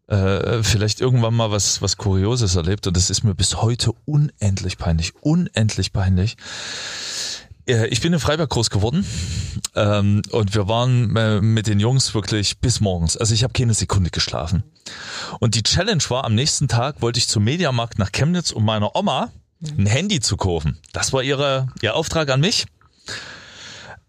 äh, 0.07 0.63
vielleicht 0.63 1.01
irgendwann 1.01 1.33
mal 1.35 1.51
was, 1.51 1.81
was 1.81 1.97
Kurioses 1.97 2.55
erlebt 2.55 2.87
und 2.87 2.95
das 2.97 3.09
ist 3.09 3.23
mir 3.23 3.35
bis 3.35 3.61
heute 3.61 3.91
unendlich 4.05 4.77
peinlich. 4.77 5.13
Unendlich 5.21 5.93
peinlich. 5.93 6.37
Äh, 7.67 7.87
Ich 7.87 8.01
bin 8.01 8.13
in 8.13 8.19
Freiberg 8.19 8.49
groß 8.49 8.69
geworden 8.69 9.05
ähm, 9.75 10.21
und 10.31 10.55
wir 10.55 10.67
waren 10.67 11.15
äh, 11.15 11.41
mit 11.41 11.67
den 11.67 11.79
Jungs 11.79 12.13
wirklich 12.13 12.59
bis 12.59 12.79
morgens. 12.79 13.17
Also 13.17 13.33
ich 13.33 13.43
habe 13.43 13.53
keine 13.53 13.73
Sekunde 13.73 14.09
geschlafen. 14.09 14.63
Und 15.39 15.55
die 15.55 15.63
Challenge 15.63 16.03
war, 16.09 16.23
am 16.23 16.35
nächsten 16.35 16.67
Tag 16.67 17.01
wollte 17.01 17.19
ich 17.19 17.27
zum 17.27 17.43
Mediamarkt 17.43 17.99
nach 17.99 18.11
Chemnitz, 18.11 18.51
um 18.51 18.63
meiner 18.63 18.95
Oma 18.95 19.31
ein 19.77 19.87
Handy 19.87 20.19
zu 20.19 20.37
kaufen. 20.37 20.77
Das 20.93 21.13
war 21.13 21.23
ihre, 21.23 21.67
ihr 21.81 21.95
Auftrag 21.95 22.29
an 22.29 22.39
mich. 22.39 22.65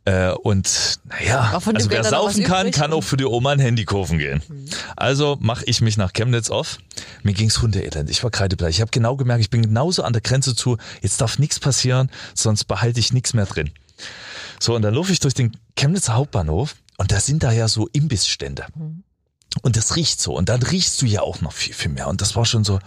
Äh, 0.09 0.33
und 0.33 1.01
naja, 1.05 1.53
also 1.53 1.91
wer 1.91 2.03
saufen 2.03 2.43
kann, 2.43 2.71
kann 2.71 2.95
auch 2.95 3.03
für 3.03 3.19
die 3.19 3.27
Oma 3.27 3.53
ein 3.53 3.59
Handy 3.59 3.85
kaufen 3.85 4.17
gehen. 4.17 4.41
Also 4.97 5.37
mache 5.39 5.67
ich 5.67 5.83
mich 5.83 5.99
nach 5.99 6.15
Chemnitz 6.15 6.49
auf. 6.49 6.79
Mir 7.23 7.35
ging's 7.35 7.61
hundeelend. 7.61 8.09
Ich 8.09 8.25
war 8.25 8.31
kreidebleich. 8.31 8.77
Ich 8.77 8.81
habe 8.81 8.91
genau 8.91 9.17
gemerkt, 9.17 9.43
ich 9.43 9.51
bin 9.51 9.61
genauso 9.61 10.05
an 10.05 10.15
der 10.15 10.23
Grenze 10.23 10.55
zu, 10.55 10.79
jetzt 11.03 11.21
darf 11.21 11.39
nichts 11.39 11.61
passieren, 11.61 12.11
sonst 12.35 12.65
behalte 12.65 13.01
ich 13.01 13.13
nichts 13.13 13.35
mehr 13.35 13.45
drin. 13.45 13.71
So, 14.59 14.75
und 14.75 14.81
dann 14.81 14.95
laufe 14.95 15.13
ich 15.13 15.21
durch 15.21 15.35
den 15.35 15.55
Chemnitzer 15.77 16.15
Hauptbahnhof 16.15 16.77
und 16.97 17.13
da 17.13 17.21
sind 17.21 17.43
da 17.43 17.53
ja 17.53 17.69
so 17.69 17.87
Imbissstände. 17.89 18.65
Und 19.61 19.77
das 19.77 19.95
riecht 19.95 20.23
so. 20.23 20.35
Und 20.35 20.49
dann 20.49 20.63
riechst 20.63 21.03
du 21.03 21.07
ja 21.07 21.21
auch 21.21 21.43
noch 21.43 21.53
viel, 21.53 21.75
viel 21.75 21.91
mehr. 21.91 22.09
Und 22.09 22.23
das 22.23 22.35
war 22.35 22.47
schon 22.47 22.65
so, 22.65 22.79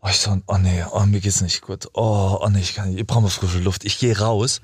oh, 0.00 0.08
ich 0.08 0.20
so, 0.20 0.40
oh 0.46 0.56
nee, 0.56 0.82
oh, 0.90 1.04
mir 1.04 1.20
geht's 1.20 1.42
nicht 1.42 1.60
gut. 1.60 1.86
Oh, 1.92 2.38
oh 2.40 2.48
nee, 2.48 2.60
ich 2.60 2.74
kann 2.74 2.88
nicht, 2.88 2.98
ich 2.98 3.06
brauche 3.06 3.20
mal 3.20 3.28
frische 3.28 3.58
Luft. 3.58 3.84
Ich 3.84 3.98
gehe 3.98 4.18
raus 4.18 4.62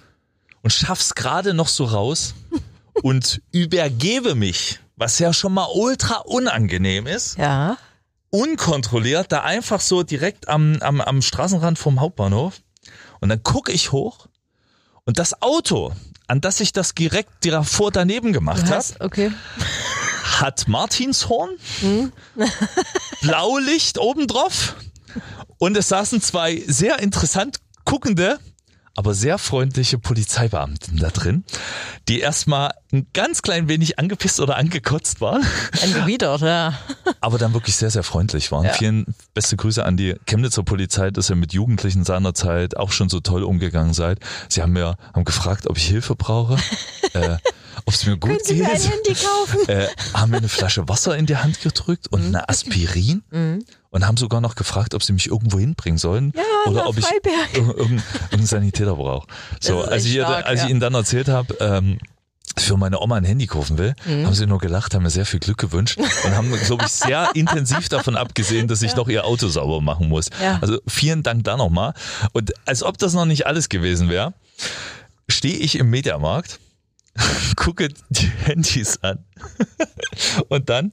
und 0.62 0.70
schaff's 0.72 1.14
gerade 1.14 1.54
noch 1.54 1.68
so 1.68 1.84
raus 1.84 2.34
und 3.02 3.42
übergebe 3.52 4.34
mich, 4.34 4.80
was 4.96 5.18
ja 5.18 5.32
schon 5.32 5.54
mal 5.54 5.68
ultra 5.74 6.18
unangenehm 6.18 7.06
ist, 7.06 7.36
Ja. 7.38 7.76
unkontrolliert, 8.30 9.32
da 9.32 9.42
einfach 9.42 9.80
so 9.80 10.02
direkt 10.02 10.48
am, 10.48 10.78
am, 10.80 11.00
am 11.00 11.22
Straßenrand 11.22 11.78
vom 11.78 12.00
Hauptbahnhof. 12.00 12.60
Und 13.20 13.28
dann 13.28 13.42
gucke 13.42 13.72
ich 13.72 13.92
hoch 13.92 14.26
und 15.04 15.18
das 15.18 15.42
Auto, 15.42 15.92
an 16.26 16.40
das 16.40 16.60
ich 16.60 16.72
das 16.72 16.94
direkt 16.94 17.44
davor 17.44 17.90
daneben 17.92 18.32
gemacht 18.32 18.70
habe? 18.70 18.84
Okay. 19.00 19.32
hat 20.40 20.66
Martinshorn, 20.66 21.50
Blaulicht 23.20 23.98
obendrauf 23.98 24.74
und 25.58 25.76
es 25.76 25.88
saßen 25.88 26.20
zwei 26.20 26.62
sehr 26.66 26.98
interessant 27.00 27.58
guckende 27.84 28.38
aber 28.94 29.14
sehr 29.14 29.38
freundliche 29.38 29.98
Polizeibeamten 29.98 30.98
da 30.98 31.08
drin, 31.10 31.44
die 32.08 32.20
erstmal 32.20 32.72
ein 32.92 33.06
ganz 33.14 33.40
klein 33.42 33.68
wenig 33.68 33.98
angepisst 33.98 34.38
oder 34.40 34.56
angekotzt 34.56 35.20
waren, 35.20 35.42
Angewidert, 35.82 36.42
ja. 36.42 36.74
aber 37.20 37.38
dann 37.38 37.54
wirklich 37.54 37.76
sehr, 37.76 37.90
sehr 37.90 38.02
freundlich 38.02 38.52
waren. 38.52 38.64
Ja. 38.66 38.72
Vielen 38.74 39.14
beste 39.34 39.56
Grüße 39.56 39.84
an 39.84 39.96
die 39.96 40.16
Chemnitzer 40.26 40.62
Polizei, 40.62 41.10
dass 41.10 41.30
ihr 41.30 41.36
mit 41.36 41.52
Jugendlichen 41.54 42.04
seinerzeit 42.04 42.76
auch 42.76 42.92
schon 42.92 43.08
so 43.08 43.20
toll 43.20 43.42
umgegangen 43.44 43.94
seid. 43.94 44.18
Sie 44.48 44.60
haben 44.62 44.72
mir 44.72 44.96
haben 45.14 45.24
gefragt, 45.24 45.66
ob 45.68 45.78
ich 45.78 45.86
Hilfe 45.86 46.14
brauche, 46.14 46.56
äh, 47.14 47.36
ob 47.86 47.94
es 47.94 48.04
mir 48.06 48.16
gut 48.18 48.30
Können 48.30 48.40
Sie 48.44 48.54
mir 48.56 48.68
ein 48.68 48.76
geht. 48.76 48.90
Handy 48.90 49.14
kaufen? 49.14 49.68
Äh, 49.68 49.86
haben 50.12 50.30
mir 50.32 50.36
eine 50.38 50.48
Flasche 50.48 50.86
Wasser 50.88 51.16
in 51.16 51.24
die 51.26 51.36
Hand 51.38 51.60
gedrückt 51.62 52.08
und 52.08 52.20
Mhm. 52.20 52.26
eine 52.34 52.48
Aspirin 52.48 53.22
und 53.92 54.04
haben 54.06 54.16
sogar 54.16 54.40
noch 54.40 54.56
gefragt, 54.56 54.94
ob 54.94 55.02
sie 55.04 55.12
mich 55.12 55.28
irgendwo 55.28 55.58
hinbringen 55.60 55.98
sollen 55.98 56.32
Ja, 56.34 56.42
oder 56.70 56.88
ob 56.88 56.98
ich 56.98 57.04
Freiberg. 57.06 57.52
ir- 57.54 57.76
irgendeinen 57.78 58.46
Sanitäter 58.46 58.96
brauche. 58.96 59.28
So, 59.60 59.82
als 59.84 60.04
ich, 60.04 60.14
stark, 60.14 60.44
als 60.46 60.60
ich 60.60 60.64
ja. 60.64 60.70
ihnen 60.70 60.80
dann 60.80 60.94
erzählt 60.94 61.28
habe, 61.28 61.54
ähm, 61.60 61.98
für 62.58 62.76
meine 62.76 63.00
Oma 63.00 63.16
ein 63.16 63.24
Handy 63.24 63.46
kaufen 63.46 63.78
will, 63.78 63.94
Mhm. 64.04 64.26
haben 64.26 64.34
sie 64.34 64.46
nur 64.46 64.58
gelacht, 64.58 64.94
haben 64.94 65.04
mir 65.04 65.10
sehr 65.10 65.24
viel 65.24 65.40
Glück 65.40 65.56
gewünscht 65.56 65.98
und 65.98 66.36
haben, 66.36 66.52
glaube 66.66 66.84
ich, 66.84 66.92
sehr 66.92 67.30
intensiv 67.34 67.88
davon 67.88 68.14
abgesehen, 68.16 68.68
dass 68.68 68.82
ich 68.82 68.94
noch 68.96 69.08
ihr 69.08 69.24
Auto 69.24 69.48
sauber 69.48 69.80
machen 69.80 70.08
muss. 70.08 70.26
Ja. 70.42 70.58
Also 70.60 70.78
vielen 70.86 71.22
Dank 71.22 71.44
da 71.44 71.56
nochmal. 71.56 71.94
Und 72.32 72.52
als 72.66 72.82
ob 72.82 72.98
das 72.98 73.14
noch 73.14 73.24
nicht 73.24 73.46
alles 73.46 73.70
gewesen 73.70 74.10
wäre, 74.10 74.34
stehe 75.30 75.56
ich 75.56 75.76
im 75.78 75.88
Mediamarkt, 75.88 76.58
gucke 77.56 77.88
die 78.10 78.30
Handys 78.44 78.98
an 79.02 79.24
und 80.48 80.68
dann 80.68 80.92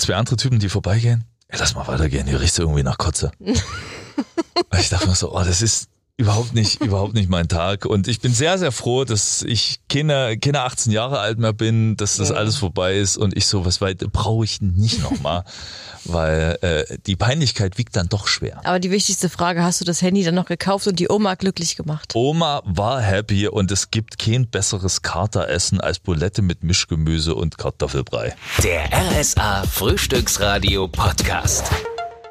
zwei 0.00 0.16
andere 0.16 0.36
Typen, 0.36 0.58
die 0.58 0.68
vorbeigehen. 0.68 1.24
Ey, 1.48 1.58
lass 1.58 1.74
mal 1.74 1.86
weitergehen, 1.86 2.26
hier 2.26 2.40
riecht 2.40 2.58
irgendwie 2.58 2.82
nach 2.82 2.98
Kotze. 2.98 3.32
ich 4.78 4.88
dachte 4.88 5.08
mir 5.08 5.14
so, 5.14 5.34
oh, 5.34 5.42
das 5.44 5.62
ist 5.62 5.88
überhaupt 6.20 6.54
nicht, 6.54 6.80
überhaupt 6.84 7.14
nicht 7.14 7.28
mein 7.28 7.48
Tag. 7.48 7.86
Und 7.86 8.06
ich 8.06 8.20
bin 8.20 8.32
sehr, 8.32 8.58
sehr 8.58 8.70
froh, 8.70 9.04
dass 9.04 9.42
ich 9.42 9.80
keine, 9.88 10.38
keine 10.38 10.60
18 10.60 10.92
Jahre 10.92 11.18
alt 11.18 11.38
mehr 11.38 11.52
bin, 11.52 11.96
dass 11.96 12.16
das 12.16 12.30
alles 12.30 12.56
vorbei 12.56 12.96
ist 12.98 13.16
und 13.16 13.36
ich 13.36 13.46
sowas 13.46 13.80
weit 13.80 13.98
brauche 14.12 14.44
ich 14.44 14.60
nicht 14.60 15.02
nochmal, 15.02 15.44
weil 16.04 16.58
äh, 16.60 16.98
die 17.06 17.16
Peinlichkeit 17.16 17.78
wiegt 17.78 17.96
dann 17.96 18.08
doch 18.08 18.26
schwer. 18.26 18.60
Aber 18.64 18.78
die 18.78 18.90
wichtigste 18.90 19.28
Frage, 19.28 19.64
hast 19.64 19.80
du 19.80 19.84
das 19.84 20.02
Handy 20.02 20.22
dann 20.22 20.34
noch 20.34 20.46
gekauft 20.46 20.86
und 20.86 20.98
die 20.98 21.10
Oma 21.10 21.34
glücklich 21.34 21.76
gemacht? 21.76 22.12
Oma 22.14 22.62
war 22.64 23.00
happy 23.00 23.48
und 23.48 23.70
es 23.70 23.90
gibt 23.90 24.18
kein 24.18 24.48
besseres 24.48 25.02
Kateressen 25.02 25.80
als 25.80 25.98
Bulette 25.98 26.42
mit 26.42 26.62
Mischgemüse 26.62 27.34
und 27.34 27.58
Kartoffelbrei. 27.58 28.34
Der 28.62 28.90
RSA 28.92 29.64
Frühstücksradio 29.64 30.88
Podcast. 30.88 31.70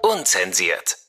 Unzensiert. 0.03 1.08